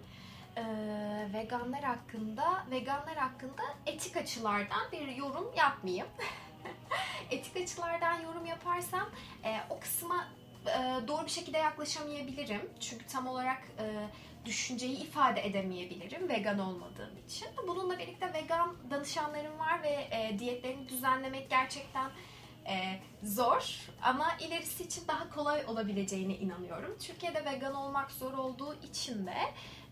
[0.57, 6.07] Ee, veganlar hakkında veganlar hakkında etik açılardan bir yorum yapmayayım.
[7.31, 9.11] etik açılardan yorum yaparsam
[9.45, 10.29] e, o kısma
[10.67, 12.71] e, doğru bir şekilde yaklaşamayabilirim.
[12.81, 13.85] Çünkü tam olarak e,
[14.45, 17.49] düşünceyi ifade edemeyebilirim vegan olmadığım için.
[17.69, 22.11] Bununla birlikte vegan danışanlarım var ve e, diyetlerini düzenlemek gerçekten
[22.67, 26.99] e, zor ama ilerisi için daha kolay olabileceğine inanıyorum.
[26.99, 29.35] Türkiye'de vegan olmak zor olduğu için de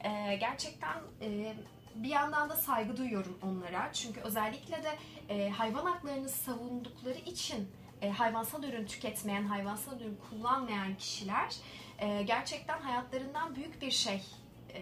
[0.08, 1.54] e, gerçekten e,
[1.94, 3.92] bir yandan da saygı duyuyorum onlara.
[3.92, 4.98] Çünkü özellikle de
[5.28, 7.68] e, hayvan haklarını savundukları için
[8.02, 11.56] e, hayvansal ürün tüketmeyen, hayvansal ürün kullanmayan kişiler
[11.98, 14.22] e, gerçekten hayatlarından büyük bir şey
[14.74, 14.80] e,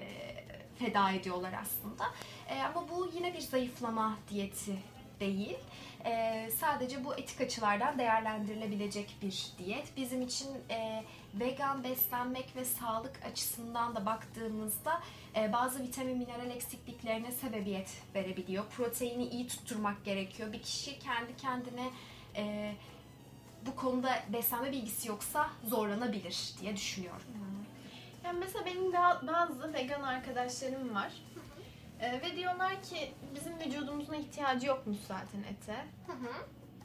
[0.79, 2.05] feda ediyorlar aslında.
[2.49, 4.79] E, ama bu yine bir zayıflama diyeti
[5.21, 5.59] değil.
[6.05, 9.97] E, sadece bu etik açılardan değerlendirilebilecek bir diyet.
[9.97, 15.01] Bizim için e, vegan beslenmek ve sağlık açısından da baktığımızda
[15.37, 18.65] e, bazı vitamin mineral eksikliklerine sebebiyet verebiliyor.
[18.67, 20.53] Proteini iyi tutturmak gerekiyor.
[20.53, 21.91] Bir kişi kendi kendine
[22.37, 22.75] e,
[23.67, 27.23] bu konuda beslenme bilgisi yoksa zorlanabilir diye düşünüyorum.
[28.25, 31.13] Yani mesela benim ba- bazı vegan arkadaşlarım var.
[32.01, 35.85] Ee, ve diyorlar ki bizim vücudumuzun ihtiyacı yokmuş zaten ete.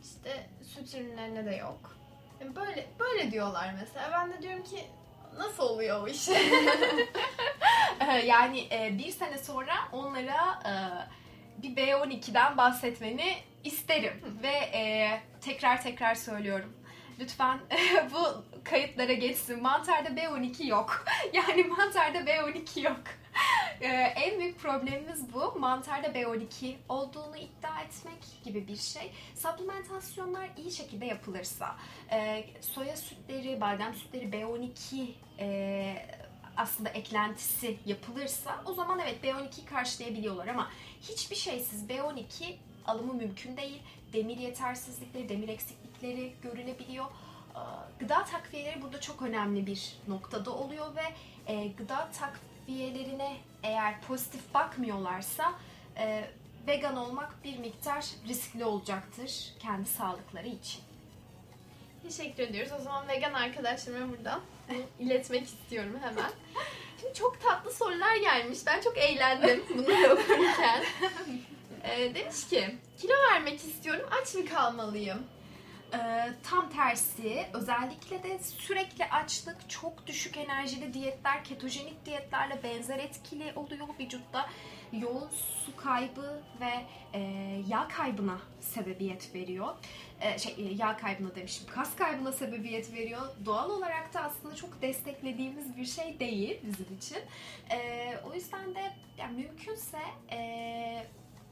[0.04, 1.96] İşte süt ürünlerine de yok.
[2.42, 4.12] Yani böyle böyle diyorlar mesela.
[4.12, 4.88] Ben de diyorum ki
[5.38, 6.30] nasıl oluyor o iş?
[8.26, 10.74] Yani e, bir sene sonra onlara e,
[11.62, 15.10] bir B12'den bahsetmeni isterim ve e,
[15.42, 16.74] tekrar tekrar söylüyorum.
[17.20, 17.60] Lütfen
[18.14, 19.62] bu kayıtlara geçsin.
[19.62, 21.06] Mantarda B12 yok.
[21.34, 23.02] Yani mantarda B12 yok.
[23.82, 25.60] Ee, en büyük problemimiz bu.
[25.60, 29.12] Mantarda B12 olduğunu iddia etmek gibi bir şey.
[29.36, 31.76] Supplementasyonlar iyi şekilde yapılırsa,
[32.12, 35.08] e, soya sütleri, badem sütleri B12
[35.40, 36.08] e,
[36.58, 40.70] aslında eklentisi yapılırsa o zaman evet B12'yi karşılayabiliyorlar ama
[41.02, 42.56] hiçbir şeysiz B12
[42.88, 43.82] alımı mümkün değil.
[44.14, 47.06] Demir yetersizlikleri, demir eksiklikleri görülebiliyor.
[47.06, 47.60] Ee,
[48.00, 51.04] Gıda takviyeleri burada çok önemli bir noktada oluyor ve
[51.54, 52.10] e, gıda
[52.68, 55.54] takviyelerine eğer pozitif bakmıyorlarsa
[55.98, 56.24] e,
[56.68, 60.82] vegan olmak bir miktar riskli olacaktır kendi sağlıkları için.
[62.04, 62.72] Teşekkür ediyoruz.
[62.80, 64.42] O zaman vegan arkadaşlarıma buradan
[65.00, 66.32] iletmek istiyorum hemen.
[67.02, 68.60] Şimdi çok tatlı sorular gelmiş.
[68.66, 70.84] Ben çok eğlendim bunları okurken.
[71.84, 75.24] Ee, demiş ki, kilo vermek istiyorum, aç mı kalmalıyım?
[75.94, 83.54] Ee, tam tersi özellikle de sürekli açlık, çok düşük enerjili diyetler, ketojenik diyetlerle benzer etkili
[83.56, 84.50] oluyor vücutta.
[84.94, 87.20] Yoğun su kaybı ve e,
[87.68, 89.76] yağ kaybına sebebiyet veriyor.
[90.22, 93.22] E, şey e, yağ kaybına demişim, kas kaybına sebebiyet veriyor.
[93.46, 97.20] Doğal olarak da aslında çok desteklediğimiz bir şey değil bizim için.
[98.30, 100.00] O yüzden de yani mümkünse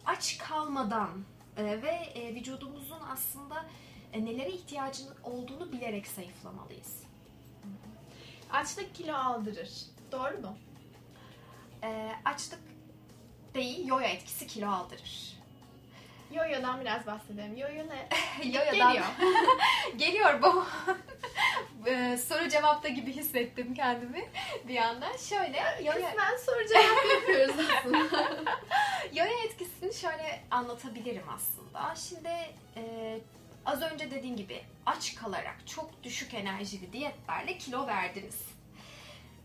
[0.05, 1.09] aç kalmadan
[1.57, 3.65] ve vücudumuzun aslında
[4.13, 7.03] e, nelere ihtiyacının olduğunu bilerek zayıflamalıyız.
[8.51, 9.71] Açlık kilo aldırır.
[10.11, 10.57] Doğru mu?
[11.83, 12.59] E, açlık
[13.53, 15.37] değil, yoyo etkisi kilo aldırır.
[16.33, 17.57] Yoyo'dan biraz bahsedelim.
[17.57, 18.09] Yoyo ne?
[18.57, 19.05] Yoyo'dan Geliyor.
[19.97, 20.65] geliyor bu.
[21.85, 24.29] E, soru cevapta gibi hissettim kendimi
[24.67, 25.17] bir anda.
[25.17, 28.31] Şöyle, yoyo, Kısmen soru cevap yapıyoruz aslında.
[29.13, 31.95] yoyo etkisini şöyle anlatabilirim aslında.
[31.95, 32.29] Şimdi
[32.77, 33.19] e,
[33.65, 38.41] az önce dediğim gibi aç kalarak çok düşük enerjili diyetlerle kilo verdiniz.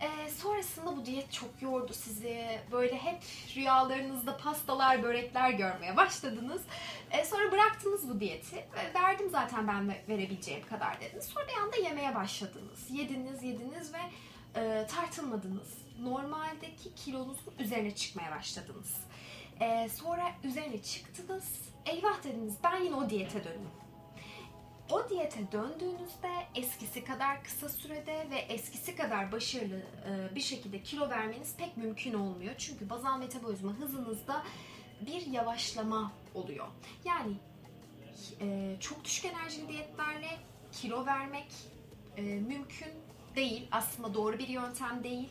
[0.00, 2.61] Ee, sonrasında bu diyet çok yordu sizi.
[2.72, 3.22] Böyle hep
[3.57, 6.62] rüyalarınızda pastalar, börekler görmeye başladınız.
[7.11, 8.57] Ee, sonra bıraktınız bu diyeti.
[8.57, 11.24] Ve verdim zaten ben ve- verebileceğim kadar dediniz.
[11.24, 12.90] Sonra bir anda yemeye başladınız.
[12.90, 13.98] Yediniz, yediniz ve
[14.61, 15.74] e, tartılmadınız.
[16.02, 18.94] Normaldeki kilonuzun üzerine çıkmaya başladınız.
[19.61, 21.44] Ee, sonra üzerine çıktınız.
[21.87, 23.70] Eyvah dediniz ben yine o diyete döneyim.
[24.90, 31.11] O diyete döndüğünüzde eskisi kadar kısa sürede ve eskisi kadar başarılı e, bir şekilde kilo
[31.11, 32.55] vermeniz pek mümkün olmuyor.
[32.59, 34.44] Çünkü bazal metabolizma hızınızda
[35.01, 36.66] bir yavaşlama oluyor.
[37.05, 37.37] Yani
[38.40, 40.29] e, çok düşük enerjili diyetlerle
[40.72, 41.46] kilo vermek
[42.16, 42.92] e, mümkün
[43.37, 43.68] değil.
[43.70, 45.29] Aslında doğru bir yöntem değil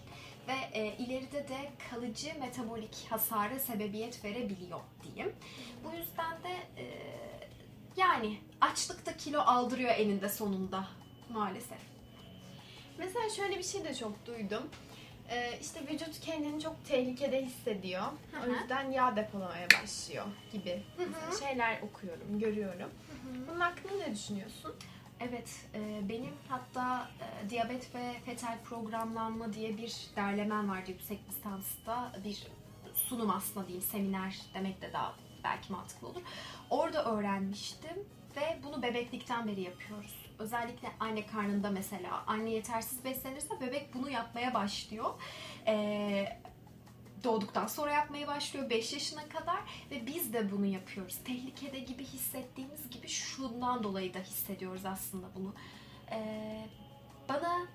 [0.47, 5.35] ve e, ileride de kalıcı metabolik hasara sebebiyet verebiliyor diyeyim.
[5.83, 6.85] Bu yüzden de e,
[7.97, 10.87] yani açlıkta kilo aldırıyor eninde sonunda
[11.29, 11.79] maalesef.
[12.97, 14.63] Mesela şöyle bir şey de çok duydum.
[15.29, 18.01] e, işte vücut kendini çok tehlikede hissediyor.
[18.01, 20.83] Hı O yüzden yağ depolamaya başlıyor gibi
[21.39, 22.89] şeyler okuyorum, görüyorum.
[23.49, 24.75] Bunun hakkında ne düşünüyorsun?
[25.19, 27.09] Evet, e, benim hatta
[27.45, 32.11] e, diyabet ve fetal programlanma diye bir derlemem vardı yüksek lisansta.
[32.23, 32.47] Bir
[32.93, 35.13] sunum aslında diyeyim, seminer demek de daha
[35.45, 36.21] belki mantıklı olur.
[36.69, 38.05] Orada öğrenmiştim
[38.35, 40.25] ve bunu bebeklikten beri yapıyoruz.
[40.39, 45.13] Özellikle anne karnında mesela anne yetersiz beslenirse bebek bunu yapmaya başlıyor.
[45.67, 46.39] E,
[47.25, 49.59] doğduktan sonra yapmaya başlıyor 5 yaşına kadar
[49.91, 51.17] ve biz de bunu yapıyoruz.
[51.25, 55.53] Tehlikede gibi hissettiğimiz gibi şundan dolayı da hissediyoruz aslında bunu.
[56.11, 56.67] Ee,
[57.29, 57.67] bana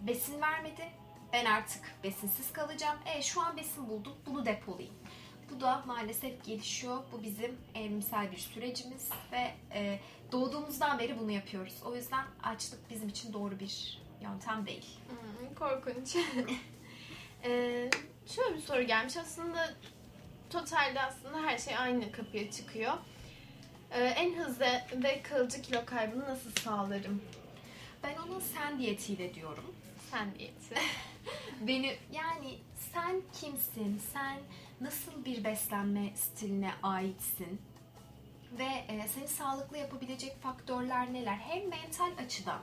[0.00, 0.88] besin vermedi.
[1.32, 2.98] Ben artık besinsiz kalacağım.
[3.06, 4.12] E şu an besin buldum.
[4.26, 4.94] Bunu depolayayım.
[5.50, 6.98] Bu da maalesef gelişiyor.
[7.12, 10.00] Bu bizim evrimsel bir sürecimiz ve e,
[10.32, 11.74] doğduğumuzdan beri bunu yapıyoruz.
[11.84, 14.86] O yüzden açlık bizim için doğru bir yöntem değil.
[15.08, 16.16] Hmm, korkunç.
[17.44, 17.90] Ee,
[18.26, 19.16] şöyle bir soru gelmiş.
[19.16, 19.74] Aslında
[20.50, 22.92] totalde aslında her şey aynı kapıya çıkıyor.
[23.90, 27.22] Ee, en hızlı ve kalıcı kilo kaybını nasıl sağlarım?
[28.02, 29.74] Ben ona sen diyetiyle diyorum.
[30.10, 30.74] Sen diyeti.
[31.60, 32.58] Beni yani
[32.92, 34.02] sen kimsin?
[34.12, 34.38] Sen
[34.80, 37.60] nasıl bir beslenme stiline aitsin?
[38.58, 41.36] Ve e, seni sağlıklı yapabilecek faktörler neler?
[41.36, 42.60] Hem mental açıdan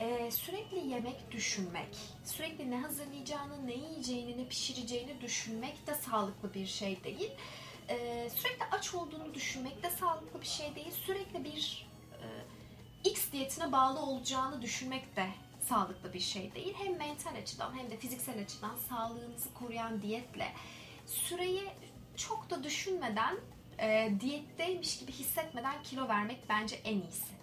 [0.00, 6.66] e, sürekli yemek düşünmek, sürekli ne hazırlayacağını, ne yiyeceğini, ne pişireceğini düşünmek de sağlıklı bir
[6.66, 7.30] şey değil.
[7.88, 10.90] E, sürekli aç olduğunu düşünmek de sağlıklı bir şey değil.
[10.90, 12.26] Sürekli bir e,
[13.08, 15.26] X diyetine bağlı olacağını düşünmek de
[15.60, 16.74] sağlıklı bir şey değil.
[16.78, 20.52] Hem mental açıdan hem de fiziksel açıdan sağlığınızı koruyan diyetle
[21.08, 21.64] süreyi
[22.16, 23.36] çok da düşünmeden
[23.78, 27.38] e, diyetteymiş gibi hissetmeden kilo vermek bence en iyisi.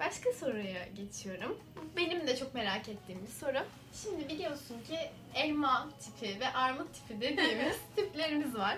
[0.00, 1.58] Başka soruya geçiyorum.
[1.76, 3.66] Bu Benim de çok merak ettiğim bir soru.
[4.02, 4.98] Şimdi biliyorsun ki
[5.34, 8.76] elma tipi ve armut tipi dediğimiz tiplerimiz var.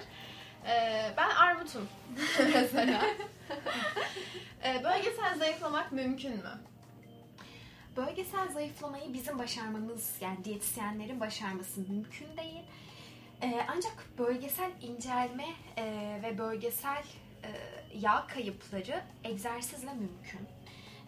[0.66, 1.88] Ee, ben armutum
[2.54, 3.06] mesela.
[4.64, 6.58] Ee, bölgesel zayıflamak mümkün mü?
[7.96, 12.62] Bölgesel zayıflamayı bizim başarmamız yani diyetisyenlerin başarması mümkün değil.
[13.42, 15.46] Ee, ancak bölgesel incelme
[15.76, 15.84] e,
[16.22, 17.04] ve bölgesel
[17.44, 17.50] e,
[17.94, 20.48] yağ kayıpları egzersizle mümkün.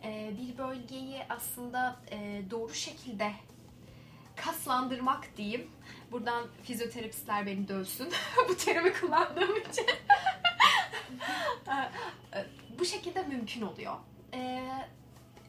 [0.05, 3.33] E, bir bölgeyi aslında e, doğru şekilde
[4.37, 5.71] kaslandırmak diyeyim.
[6.13, 8.09] Buradan fizyoterapistler beni dövsün
[8.49, 9.87] bu terimi kullandığım için.
[12.35, 12.47] E,
[12.79, 13.97] bu şekilde mümkün oluyor.
[14.35, 14.63] E,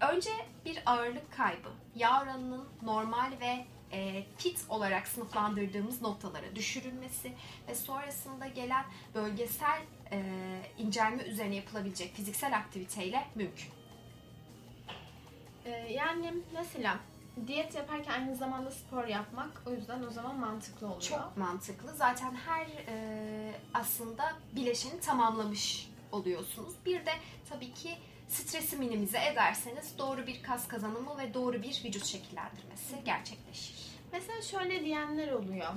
[0.02, 0.30] önce
[0.66, 7.34] bir ağırlık kaybı, yağ oranının normal ve e, fit olarak sınıflandırdığımız noktalara düşürülmesi
[7.68, 8.86] ve sonrasında gelen
[9.16, 10.22] bölgesel e,
[10.78, 13.82] incelme üzerine yapılabilecek fiziksel aktiviteyle mümkün.
[15.66, 17.00] Ee, yani mesela
[17.48, 21.02] diyet yaparken aynı zamanda spor yapmak o yüzden o zaman mantıklı oluyor.
[21.02, 21.96] Çok mantıklı.
[21.96, 26.74] Zaten her e, aslında bileşeni tamamlamış oluyorsunuz.
[26.86, 27.12] Bir de
[27.50, 27.98] tabii ki
[28.32, 33.76] stresi minimize ederseniz doğru bir kas kazanımı ve doğru bir vücut şekillendirmesi gerçekleşir.
[34.12, 35.74] Mesela şöyle diyenler oluyor.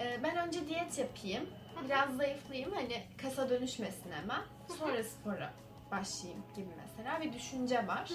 [0.00, 1.50] Ee, ben önce diyet yapayım,
[1.84, 4.42] biraz zayıflayayım hani kasa dönüşmesin hemen.
[4.78, 5.52] Sonra spora
[5.90, 8.10] başlayayım gibi mesela bir düşünce var.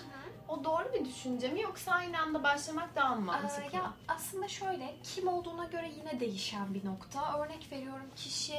[0.48, 3.64] O doğru bir düşünce mi yoksa aynı anda başlamak daha mı mantıklı?
[3.74, 7.40] Ee, ya aslında şöyle kim olduğuna göre yine değişen bir nokta.
[7.40, 8.58] Örnek veriyorum kişi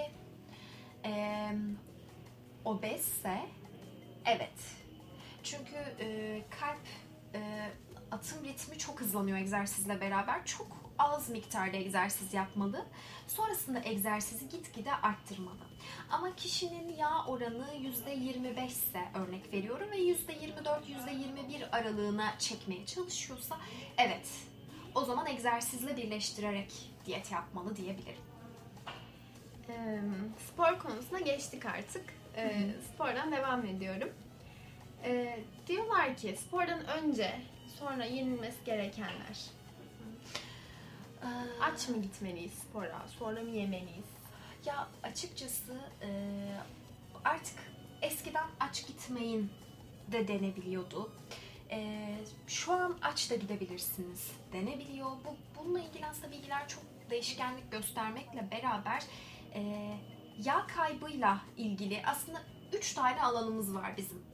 [1.04, 1.44] e,
[2.64, 3.40] obezse
[4.26, 4.77] evet.
[5.50, 6.86] Çünkü e, kalp
[7.34, 7.70] e,
[8.10, 10.46] atım ritmi çok hızlanıyor egzersizle beraber.
[10.46, 10.66] Çok
[10.98, 12.86] az miktarda egzersiz yapmalı.
[13.26, 15.68] Sonrasında egzersizi gitgide arttırmalı.
[16.10, 23.58] Ama kişinin yağ oranı %25 ise örnek veriyorum ve %24-%21 aralığına çekmeye çalışıyorsa
[23.98, 24.28] evet
[24.94, 26.72] o zaman egzersizle birleştirerek
[27.06, 28.22] diyet yapmalı diyebilirim.
[30.48, 32.04] Spor konusuna geçtik artık.
[32.94, 34.08] Spordan devam ediyorum.
[35.04, 37.40] Ee, diyorlar ki spordan önce
[37.78, 39.58] sonra yenilmesi gerekenler.
[41.60, 43.06] Aç mı gitmeliyiz spora?
[43.18, 44.06] Sonra mı yemeliyiz?
[44.66, 46.08] Ya açıkçası e,
[47.24, 47.58] artık
[48.02, 49.50] eskiden aç gitmeyin
[50.12, 51.12] de denebiliyordu.
[51.70, 52.08] E,
[52.46, 55.06] şu an aç da gidebilirsiniz denebiliyor.
[55.10, 59.02] Bu, bununla ilgili aslında bilgiler çok değişkenlik göstermekle beraber
[59.54, 59.92] e,
[60.44, 62.42] yağ kaybıyla ilgili aslında
[62.72, 64.27] üç tane alanımız var bizim.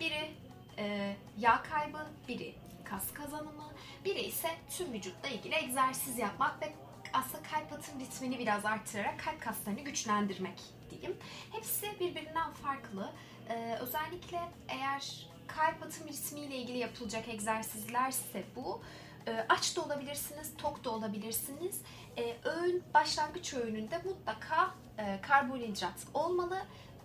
[0.00, 0.30] Biri
[0.78, 2.54] e, yağ kaybı, biri
[2.84, 3.72] kas kazanımı,
[4.04, 6.72] biri ise tüm vücutla ilgili egzersiz yapmak ve
[7.12, 10.60] aslında kalp atım ritmini biraz arttırarak kalp kaslarını güçlendirmek
[10.90, 11.16] diyeyim.
[11.52, 13.12] Hepsi birbirinden farklı.
[13.50, 18.82] Ee, özellikle eğer kalp atım ritmiyle ilgili yapılacak egzersizlerse bu
[19.28, 21.82] Ee, aç da olabilirsiniz, tok da olabilirsiniz.
[22.18, 26.58] Ee, öğün, başlangıç öğününde mutlaka e, karbonhidrat olmalı.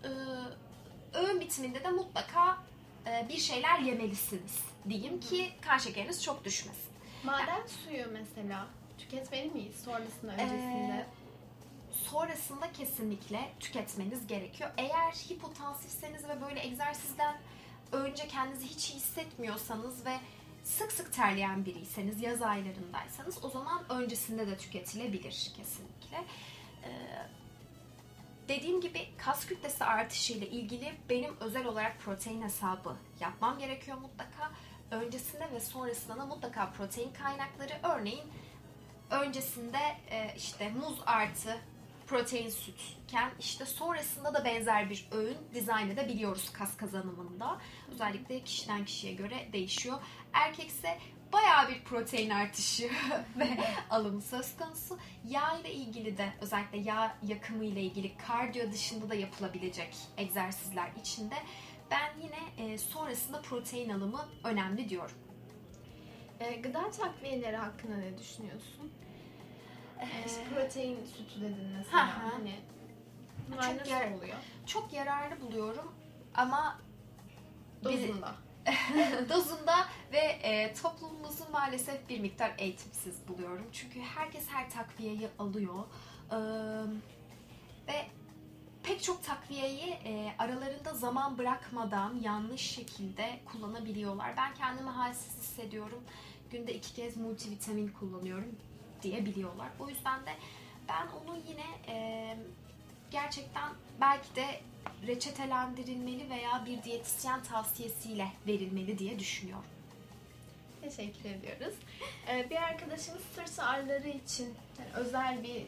[0.03, 0.07] Ee,
[1.13, 2.57] öğün bitiminde de mutlaka
[3.07, 4.59] e, bir şeyler yemelisiniz
[4.89, 6.93] diyeyim ki kan şekeriniz çok düşmesin.
[7.23, 10.93] Maden suyu mesela tüketmeli miyiz sonrasında öncesinde?
[10.93, 11.05] Ee,
[11.91, 14.69] sonrasında kesinlikle tüketmeniz gerekiyor.
[14.77, 17.35] Eğer hipotansifseniz ve böyle egzersizden
[17.91, 20.17] önce kendinizi hiç iyi hissetmiyorsanız ve
[20.63, 26.17] sık sık terleyen biriyseniz, yaz aylarındaysanız o zaman öncesinde de tüketilebilir kesinlikle.
[26.83, 26.89] Ee,
[28.47, 34.51] dediğim gibi kas kütlesi artışı ile ilgili benim özel olarak protein hesabı yapmam gerekiyor mutlaka.
[34.91, 38.23] Öncesinde ve sonrasında da mutlaka protein kaynakları örneğin
[39.09, 39.79] öncesinde
[40.11, 41.57] e, işte muz artı
[42.07, 47.61] protein sütken işte sonrasında da benzer bir öğün dizayn edebiliyoruz kas kazanımında.
[47.91, 49.97] Özellikle kişiden kişiye göre değişiyor.
[50.33, 50.97] Erkekse
[51.33, 52.83] bayağı bir protein artışı
[53.39, 53.47] ve
[53.89, 54.97] alımı söz konusu.
[55.27, 61.35] Yağ ile ilgili de özellikle yağ yakımı ile ilgili kardiyo dışında da yapılabilecek egzersizler içinde
[61.91, 65.15] ben yine e, sonrasında protein alımı önemli diyorum.
[66.39, 68.91] Ee, gıda takviyeleri hakkında ne düşünüyorsun?
[70.01, 70.05] Ee,
[70.55, 72.23] protein sütü dedin mesela.
[72.23, 74.37] Hani Çok yer- oluyor?
[74.65, 75.93] Çok yararlı buluyorum
[76.35, 76.79] ama
[77.83, 78.35] Dozunda.
[79.29, 83.65] dozunda ve e, toplumumuzun maalesef bir miktar eğitimsiz buluyorum.
[83.71, 85.83] Çünkü herkes her takviyeyi alıyor.
[86.31, 86.35] Ee,
[87.87, 88.05] ve
[88.83, 94.37] pek çok takviyeyi e, aralarında zaman bırakmadan yanlış şekilde kullanabiliyorlar.
[94.37, 96.03] Ben kendimi halsiz hissediyorum.
[96.51, 98.55] Günde iki kez multivitamin kullanıyorum
[99.01, 99.67] diyebiliyorlar.
[99.79, 100.31] O yüzden de
[100.89, 102.37] ben onu yine e,
[103.13, 103.69] gerçekten
[104.01, 104.45] belki de
[105.07, 109.65] reçetelendirilmeli veya bir diyetisyen tavsiyesiyle verilmeli diye düşünüyorum.
[110.81, 111.75] Teşekkür ediyoruz.
[112.29, 115.61] Ee, bir arkadaşımız sırt ağrıları için yani özel bir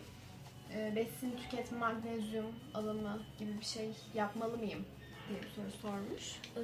[0.75, 4.85] e, besin tüketme, magnezyum alımı gibi bir şey yapmalı mıyım
[5.29, 6.39] diye bir soru sormuş.
[6.57, 6.61] Ee,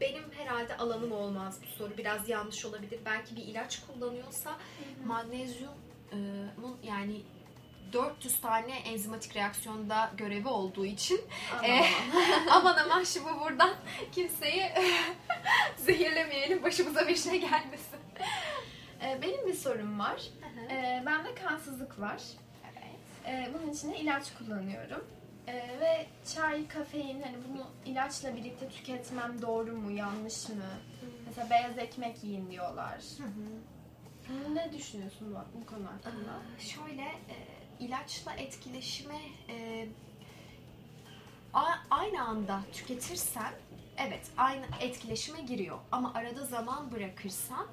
[0.00, 1.96] Benim herhalde alanım olmaz bu soru.
[1.98, 3.00] Biraz yanlış olabilir.
[3.04, 4.56] Belki bir ilaç kullanıyorsa
[5.06, 7.22] magnezyumun yani
[7.92, 11.20] 400 tane enzimatik reaksiyonda görevi olduğu için
[11.58, 11.84] Aman Ee,
[12.50, 12.76] aman.
[12.84, 13.74] aman şimdi buradan
[14.12, 14.62] kimseyi
[15.76, 17.98] zehirlemeyelim başımıza bir şey gelmesin.
[19.02, 20.22] Ee, benim bir sorum var.
[20.70, 22.22] Ee, bende kansızlık var.
[22.64, 22.94] Evet.
[23.26, 25.04] Ee, bunun için de ilaç kullanıyorum.
[25.80, 30.54] Ve çay, kafein hani bunu ilaçla birlikte tüketmem doğru mu, yanlış mı?
[31.26, 32.98] Mesela beyaz ekmek yiyin diyorlar.
[34.52, 36.32] Ne düşünüyorsun bu, bu konu hakkında?
[36.58, 37.36] Ee, Şöyle e,
[37.80, 39.88] ilaçla etkileşime e,
[41.90, 43.52] aynı anda tüketirsen
[43.96, 47.66] evet aynı etkileşime giriyor ama arada zaman bırakırsan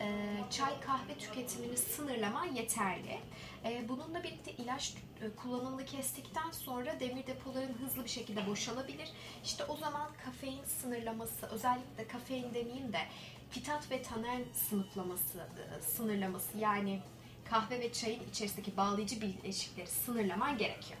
[0.00, 3.18] e, çay kahve tüketimini sınırlaman yeterli.
[3.64, 9.08] E, bununla birlikte ilaç e, kullanımını kestikten sonra demir depoların hızlı bir şekilde boşalabilir.
[9.44, 13.00] İşte o zaman kafein sınırlaması özellikle kafein demeyeyim de
[13.50, 17.00] fitat ve taner sınıflaması, e, sınırlaması yani
[17.50, 21.00] kahve ve çayın içerisindeki bağlayıcı bileşikleri sınırlaman gerekiyor.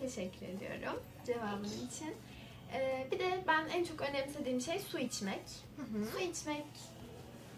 [0.00, 2.16] Teşekkür ediyorum cevabın için.
[2.72, 5.40] Ee, bir de ben en çok önemsediğim şey su içmek.
[6.12, 6.64] Su içmek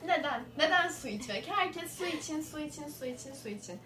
[0.07, 0.45] neden?
[0.59, 1.49] Neden su içmek?
[1.51, 3.79] Herkes su için, su için, su için, su için.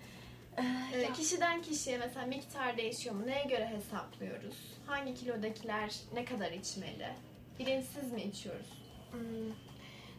[0.93, 3.27] Ee, Ya- kişiden kişiye mesela miktar değişiyor mu?
[3.27, 4.57] Neye göre hesaplıyoruz?
[4.87, 7.13] Hangi kilodakiler ne kadar içmeli?
[7.59, 8.67] Bilinçsiz mi içiyoruz?
[9.11, 9.21] Hmm,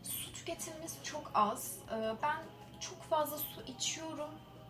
[0.03, 1.78] su tüketimimiz çok az.
[1.91, 2.38] Ee, ben
[2.80, 4.30] çok fazla su içiyorum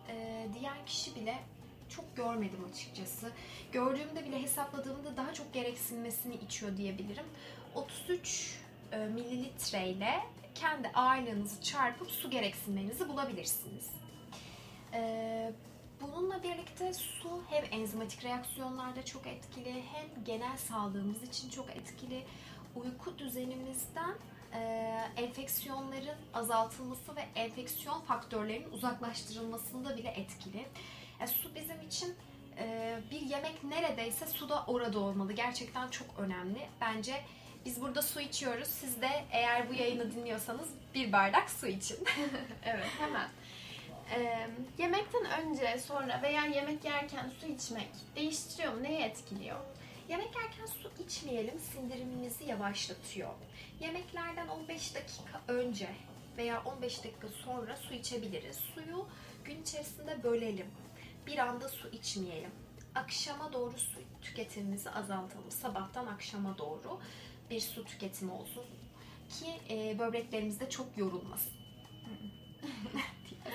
[0.09, 1.39] e, diyen kişi bile
[1.89, 3.31] çok görmedim açıkçası.
[3.71, 7.25] Gördüğümde bile hesapladığımda daha çok gereksinmesini içiyor diyebilirim.
[7.75, 8.59] 33
[8.91, 10.19] e, mililitre ile
[10.55, 13.89] kendi ağırlığınızı çarpıp su gereksinmenizi bulabilirsiniz.
[14.93, 15.51] Ee,
[16.01, 22.23] Bununla birlikte su hem enzimatik reaksiyonlarda çok etkili hem genel sağlığımız için çok etkili.
[22.75, 24.15] Uyku düzenimizden e,
[25.17, 30.65] enfeksiyonların azaltılması ve enfeksiyon faktörlerinin uzaklaştırılmasında bile etkili.
[31.19, 32.15] E, su bizim için
[32.57, 35.33] e, bir yemek neredeyse su da orada olmalı.
[35.33, 36.59] Gerçekten çok önemli.
[36.81, 37.21] Bence
[37.65, 38.67] biz burada su içiyoruz.
[38.67, 41.97] Siz de eğer bu yayını dinliyorsanız bir bardak su için.
[42.65, 43.29] Evet hemen.
[44.15, 44.47] Ee,
[44.77, 48.83] yemekten önce, sonra veya yemek yerken su içmek değiştiriyor mu?
[48.83, 49.57] Neyi etkiliyor?
[50.09, 53.29] Yemek yerken su içmeyelim sindirimimizi yavaşlatıyor.
[53.79, 55.89] Yemeklerden 15 dakika önce
[56.37, 58.57] veya 15 dakika sonra su içebiliriz.
[58.57, 59.07] Suyu
[59.45, 60.67] gün içerisinde bölelim.
[61.27, 62.51] Bir anda su içmeyelim.
[62.95, 65.51] Akşama doğru su tüketimimizi azaltalım.
[65.51, 66.99] Sabahtan akşama doğru
[67.49, 68.65] bir su tüketimi olsun.
[69.29, 71.53] ki e, böbreklerimiz de çok yorulmasın.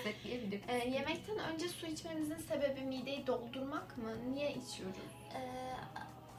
[0.00, 0.62] Özetleyebilirim.
[0.68, 4.34] Ee, yemekten önce su içmemizin sebebi mideyi doldurmak mı?
[4.34, 5.00] Niye içiyoruz?
[5.34, 5.74] Ee,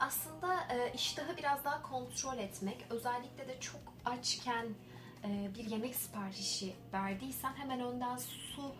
[0.02, 4.66] aslında e, iştahı biraz daha kontrol etmek, özellikle de çok açken
[5.24, 8.74] e, bir yemek siparişi verdiysen hemen önden su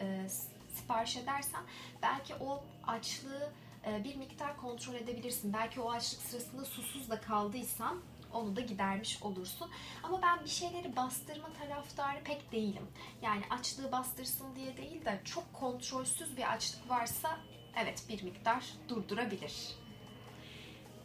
[0.00, 0.28] e,
[0.74, 1.62] sipariş edersen
[2.02, 3.52] belki o açlığı
[3.86, 5.52] e, bir miktar kontrol edebilirsin.
[5.52, 8.00] Belki o açlık sırasında susuz da kaldıysan
[8.32, 9.70] onu da gidermiş olursun.
[10.02, 12.86] Ama ben bir şeyleri bastırma taraftarı pek değilim.
[13.22, 17.38] Yani açlığı bastırsın diye değil de çok kontrolsüz bir açlık varsa
[17.76, 19.78] evet bir miktar durdurabilir.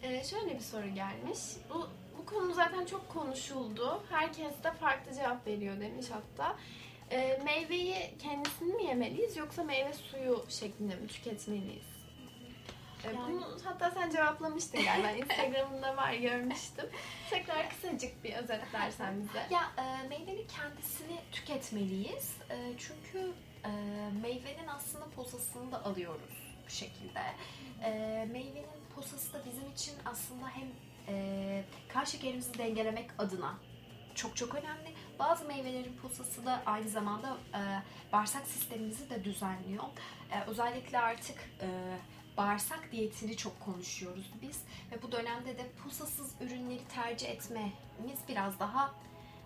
[0.03, 1.39] Ee, şöyle bir soru gelmiş.
[1.69, 4.03] Bu, bu konu zaten çok konuşuldu.
[4.09, 6.55] Herkes de farklı cevap veriyor demiş hatta.
[7.11, 11.83] Ee, meyveyi kendisini mi yemeliyiz yoksa meyve suyu şeklinde mi tüketmeliyiz?
[13.03, 15.09] Ee, Yani- Bunu hatta sen cevaplamıştın galiba.
[15.25, 16.89] Instagram'ında var görmüştüm.
[17.29, 19.47] Tekrar kısacık bir özetlersen bize.
[19.51, 22.37] Ya e, meyvenin kendisini tüketmeliyiz.
[22.49, 23.31] E, çünkü
[23.65, 23.69] e,
[24.21, 27.21] meyvenin aslında posasını da alıyoruz bu şekilde.
[27.83, 27.89] E,
[28.31, 30.67] meyvenin posası da bizim için aslında hem
[31.07, 33.53] e, kan şekerimizi dengelemek adına
[34.15, 34.93] çok çok önemli.
[35.19, 37.61] Bazı meyvelerin posası da aynı zamanda e,
[38.11, 39.83] bağırsak sistemimizi de düzenliyor.
[40.31, 41.97] E, özellikle artık e,
[42.37, 48.93] bağırsak diyetini çok konuşuyoruz biz ve bu dönemde de posasız ürünleri tercih etmemiz biraz daha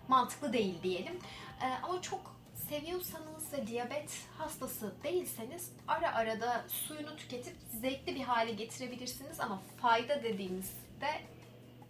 [0.08, 1.18] mantıklı değil diyelim.
[1.62, 2.37] E, ama çok
[2.68, 9.62] seviyorsanız ve diyabet hastası değilseniz ara ara da suyunu tüketip zevkli bir hale getirebilirsiniz ama
[9.82, 11.20] fayda dediğimizde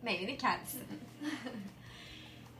[0.02, 0.78] meyvenin kendisi.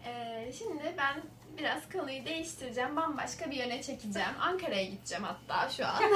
[0.06, 1.22] Ee, şimdi ben
[1.58, 2.96] biraz konuyu değiştireceğim.
[2.96, 4.28] Bambaşka bir yöne çekeceğim.
[4.40, 6.02] Ankara'ya gideceğim hatta şu an.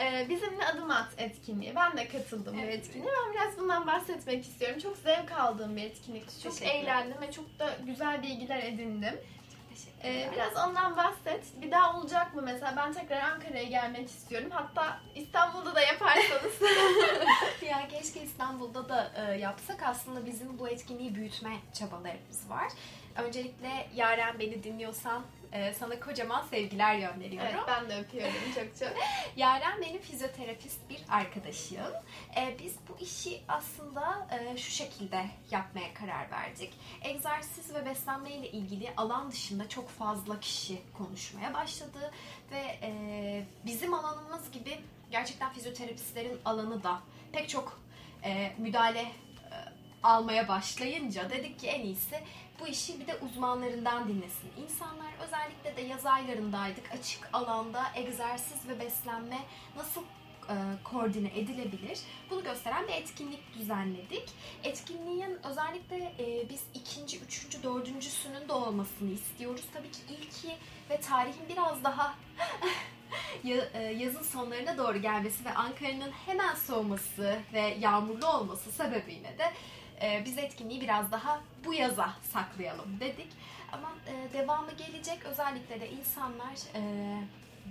[0.00, 1.76] Ee, bizimle adım at etkinliği.
[1.76, 2.74] Ben de katıldım bu Evet.
[2.74, 3.12] etkinliğe.
[3.26, 4.78] Ben biraz bundan bahsetmek istiyorum.
[4.80, 6.42] Çok zevk aldığım bir etkinlikti.
[6.42, 9.14] Çok eğlendim ve çok da güzel bilgiler edindim.
[9.78, 10.28] Teşekkürler.
[10.28, 11.62] Ee, biraz ondan bahset.
[11.62, 12.74] Bir daha olacak mı mesela?
[12.76, 14.48] Ben tekrar Ankara'ya gelmek istiyorum.
[14.50, 16.52] Hatta İstanbul'da da yaparsanız.
[17.62, 19.82] Ya keşke İstanbul'da da e, yapsak.
[19.82, 22.72] Aslında bizim bu etkinliği büyütme çabalarımız var.
[23.16, 25.22] Öncelikle Yaren beni dinliyorsan
[25.52, 27.50] e, sana kocaman sevgiler gönderiyorum.
[27.54, 28.96] evet ben de öpüyorum çok çok.
[29.36, 31.92] Yaren benim fizyoterapist bir arkadaşım.
[32.36, 36.72] E, biz bu işi aslında e, şu şekilde yapmaya karar verdik.
[37.02, 42.12] Egzersiz ve beslenme ile ilgili alan dışında çok fazla kişi konuşmaya başladı
[42.50, 42.90] ve e,
[43.66, 44.78] bizim alanımız gibi
[45.10, 47.00] gerçekten fizyoterapistlerin alanı da
[47.32, 47.80] pek çok
[48.24, 49.12] e, müdahale
[50.02, 52.20] almaya başlayınca dedik ki en iyisi
[52.60, 54.50] bu işi bir de uzmanlarından dinlesin.
[54.62, 56.92] İnsanlar özellikle de yaz aylarındaydık.
[56.92, 59.38] Açık alanda egzersiz ve beslenme
[59.76, 60.02] nasıl
[60.48, 60.54] e,
[60.84, 61.98] koordine edilebilir?
[62.30, 64.28] Bunu gösteren bir etkinlik düzenledik.
[64.64, 69.64] Etkinliğin özellikle e, biz ikinci, üçüncü, dördüncüsünün de olmasını istiyoruz.
[69.74, 70.56] Tabii ki ilki
[70.90, 72.14] ve tarihin biraz daha
[73.74, 79.52] e, yazın sonlarına doğru gelmesi ve Ankara'nın hemen soğuması ve yağmurlu olması sebebiyle de
[80.02, 83.28] e, biz etkinliği biraz daha bu yaza saklayalım dedik.
[83.72, 85.24] Ama e, devamı gelecek.
[85.24, 86.82] Özellikle de insanlar e,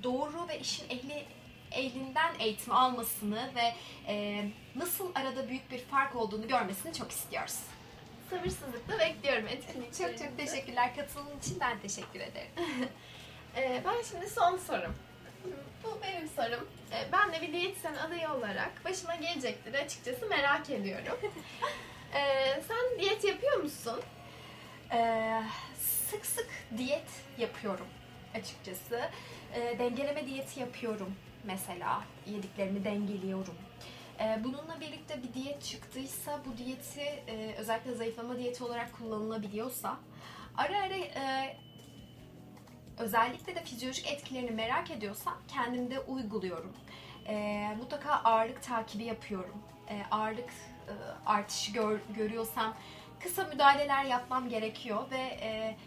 [0.03, 1.25] doğru ve işin ehli
[1.71, 3.73] ehlinden eğitim almasını ve
[4.07, 7.59] e, nasıl arada büyük bir fark olduğunu görmesini çok istiyoruz.
[8.29, 9.97] Sabırsızlıkla bekliyorum etkinlik.
[9.97, 12.51] Çok çok teşekkürler katılımın için ben teşekkür ederim.
[13.55, 14.95] Ee, ben şimdi son sorum.
[15.83, 16.67] Bu benim sorum.
[16.91, 21.17] Ee, ben de bir diyetisyen adayı olarak başıma gelecekleri açıkçası merak ediyorum.
[22.13, 23.99] Ee, sen diyet yapıyor musun?
[24.91, 25.41] Ee,
[25.79, 26.47] sık sık
[26.77, 27.07] diyet
[27.37, 27.85] yapıyorum
[28.35, 29.01] açıkçası.
[29.53, 32.03] Ee, dengeleme diyeti yapıyorum mesela.
[32.25, 33.55] Yediklerimi dengeliyorum.
[34.19, 39.97] Ee, bununla birlikte bir diyet çıktıysa bu diyeti e, özellikle zayıflama diyeti olarak kullanılabiliyorsa
[40.57, 41.57] ara ara e,
[42.97, 46.73] özellikle de fizyolojik etkilerini merak ediyorsam kendimde uyguluyorum.
[47.27, 49.63] Ee, mutlaka ağırlık takibi yapıyorum.
[49.89, 50.49] Ee, ağırlık
[50.87, 50.93] e,
[51.25, 52.75] artışı gör- görüyorsam
[53.19, 55.77] kısa müdahaleler yapmam gerekiyor ve e,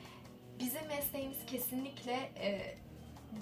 [0.59, 2.77] bizim mesleğimiz kesinlikle e,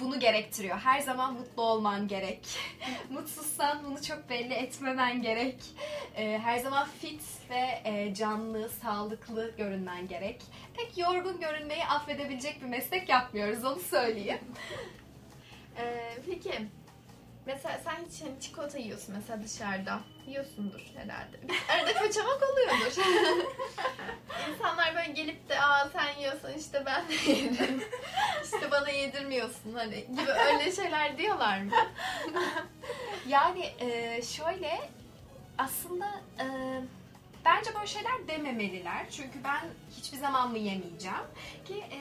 [0.00, 0.78] bunu gerektiriyor.
[0.78, 2.48] Her zaman mutlu olman gerek.
[3.10, 5.64] Mutsuzsan bunu çok belli etmemen gerek.
[6.16, 10.42] E, her zaman fit ve e, canlı, sağlıklı görünmen gerek.
[10.76, 14.40] Pek yorgun görünmeyi affedebilecek bir meslek yapmıyoruz onu söyleyeyim.
[15.80, 16.52] Ee, peki
[17.46, 20.00] mesela sen hiç hani çikolata yiyorsun mesela dışarıda.
[20.28, 21.36] Yiyorsundur herhalde.
[21.68, 23.02] Arada kaçamak oluyordur.
[24.50, 27.82] İnsanlar böyle gelip de aa sen yiyorsun işte ben de yedim.
[28.44, 31.72] işte bana yedirmiyorsun hani gibi öyle şeyler diyorlar mı?
[33.28, 34.90] Yani e, şöyle
[35.58, 36.06] aslında
[36.40, 36.46] e,
[37.44, 39.06] bence böyle şeyler dememeliler.
[39.10, 39.60] Çünkü ben
[39.96, 41.26] hiçbir zaman mı yemeyeceğim
[41.64, 41.98] ki e,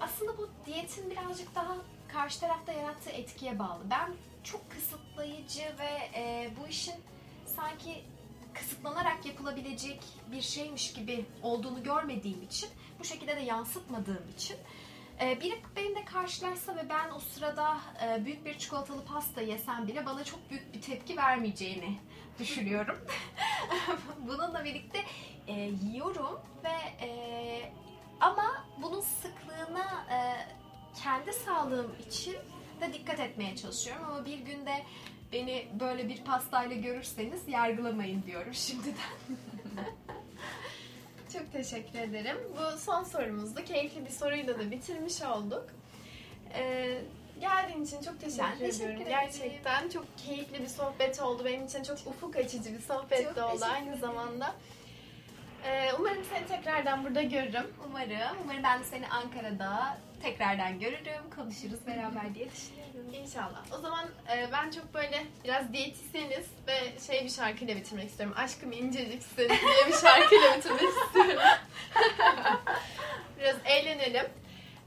[0.00, 1.76] aslında bu diyetin birazcık daha
[2.12, 3.82] karşı tarafta yarattığı etkiye bağlı.
[3.90, 4.10] Ben
[4.44, 6.94] çok kısıtlayıcı ve e, bu işin
[7.56, 8.04] sanki
[8.54, 10.00] kısıtlanarak yapılabilecek
[10.32, 12.68] bir şeymiş gibi olduğunu görmediğim için,
[13.00, 14.56] bu şekilde de yansıtmadığım için
[15.20, 20.06] e, biri benimle karşılaşsa ve ben o sırada e, büyük bir çikolatalı pasta yesem bile
[20.06, 21.98] bana çok büyük bir tepki vermeyeceğini
[22.38, 22.98] düşünüyorum.
[24.18, 24.98] Bununla birlikte
[25.46, 25.52] e,
[25.82, 26.74] yiyorum ve
[28.20, 30.06] ama bunun sıklığına
[31.02, 32.36] kendi sağlığım için
[32.80, 34.84] de dikkat etmeye çalışıyorum ama bir günde
[35.34, 38.94] beni böyle bir pastayla görürseniz yargılamayın diyorum şimdiden.
[41.32, 42.36] Çok teşekkür ederim.
[42.56, 43.64] Bu son sorumuzdu.
[43.64, 45.66] Keyifli bir soruyla da bitirmiş olduk.
[46.54, 46.98] Ee,
[47.40, 48.96] geldiğin için çok teşekkür, Ben teşekkür ediyorum.
[49.02, 49.08] ederim.
[49.10, 51.44] Gerçekten çok keyifli bir sohbet oldu.
[51.44, 54.00] Benim için çok ufuk açıcı bir sohbet Çok de oldu aynı ederim.
[54.00, 54.54] zamanda.
[55.64, 57.66] Ee, umarım seni tekrardan burada görürüm.
[57.88, 62.83] Umarım, umarım ben de seni Ankara'da tekrardan görürüm, konuşuruz beraber diye düşünüyorum.
[63.12, 63.64] İnşallah.
[63.78, 64.04] O zaman
[64.36, 68.36] e, ben çok böyle biraz diyetisyeniz ve şey bir şarkıyla bitirmek istiyorum.
[68.38, 71.42] Aşkım inceliksin diye bir şarkıyla bitirmek istiyorum.
[73.38, 74.26] biraz eğlenelim.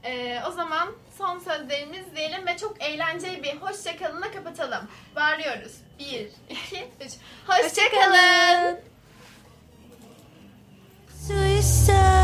[0.04, 0.88] E, o zaman
[1.18, 4.88] son sözlerimiz diyelim ve çok eğlenceli bir hoşçakalınla kapatalım.
[5.16, 5.72] Bağırıyoruz.
[5.98, 7.12] Bir, iki, üç.
[7.46, 8.74] Hoşçakalın.
[8.74, 8.88] Hoşça
[11.26, 12.17] Suicide.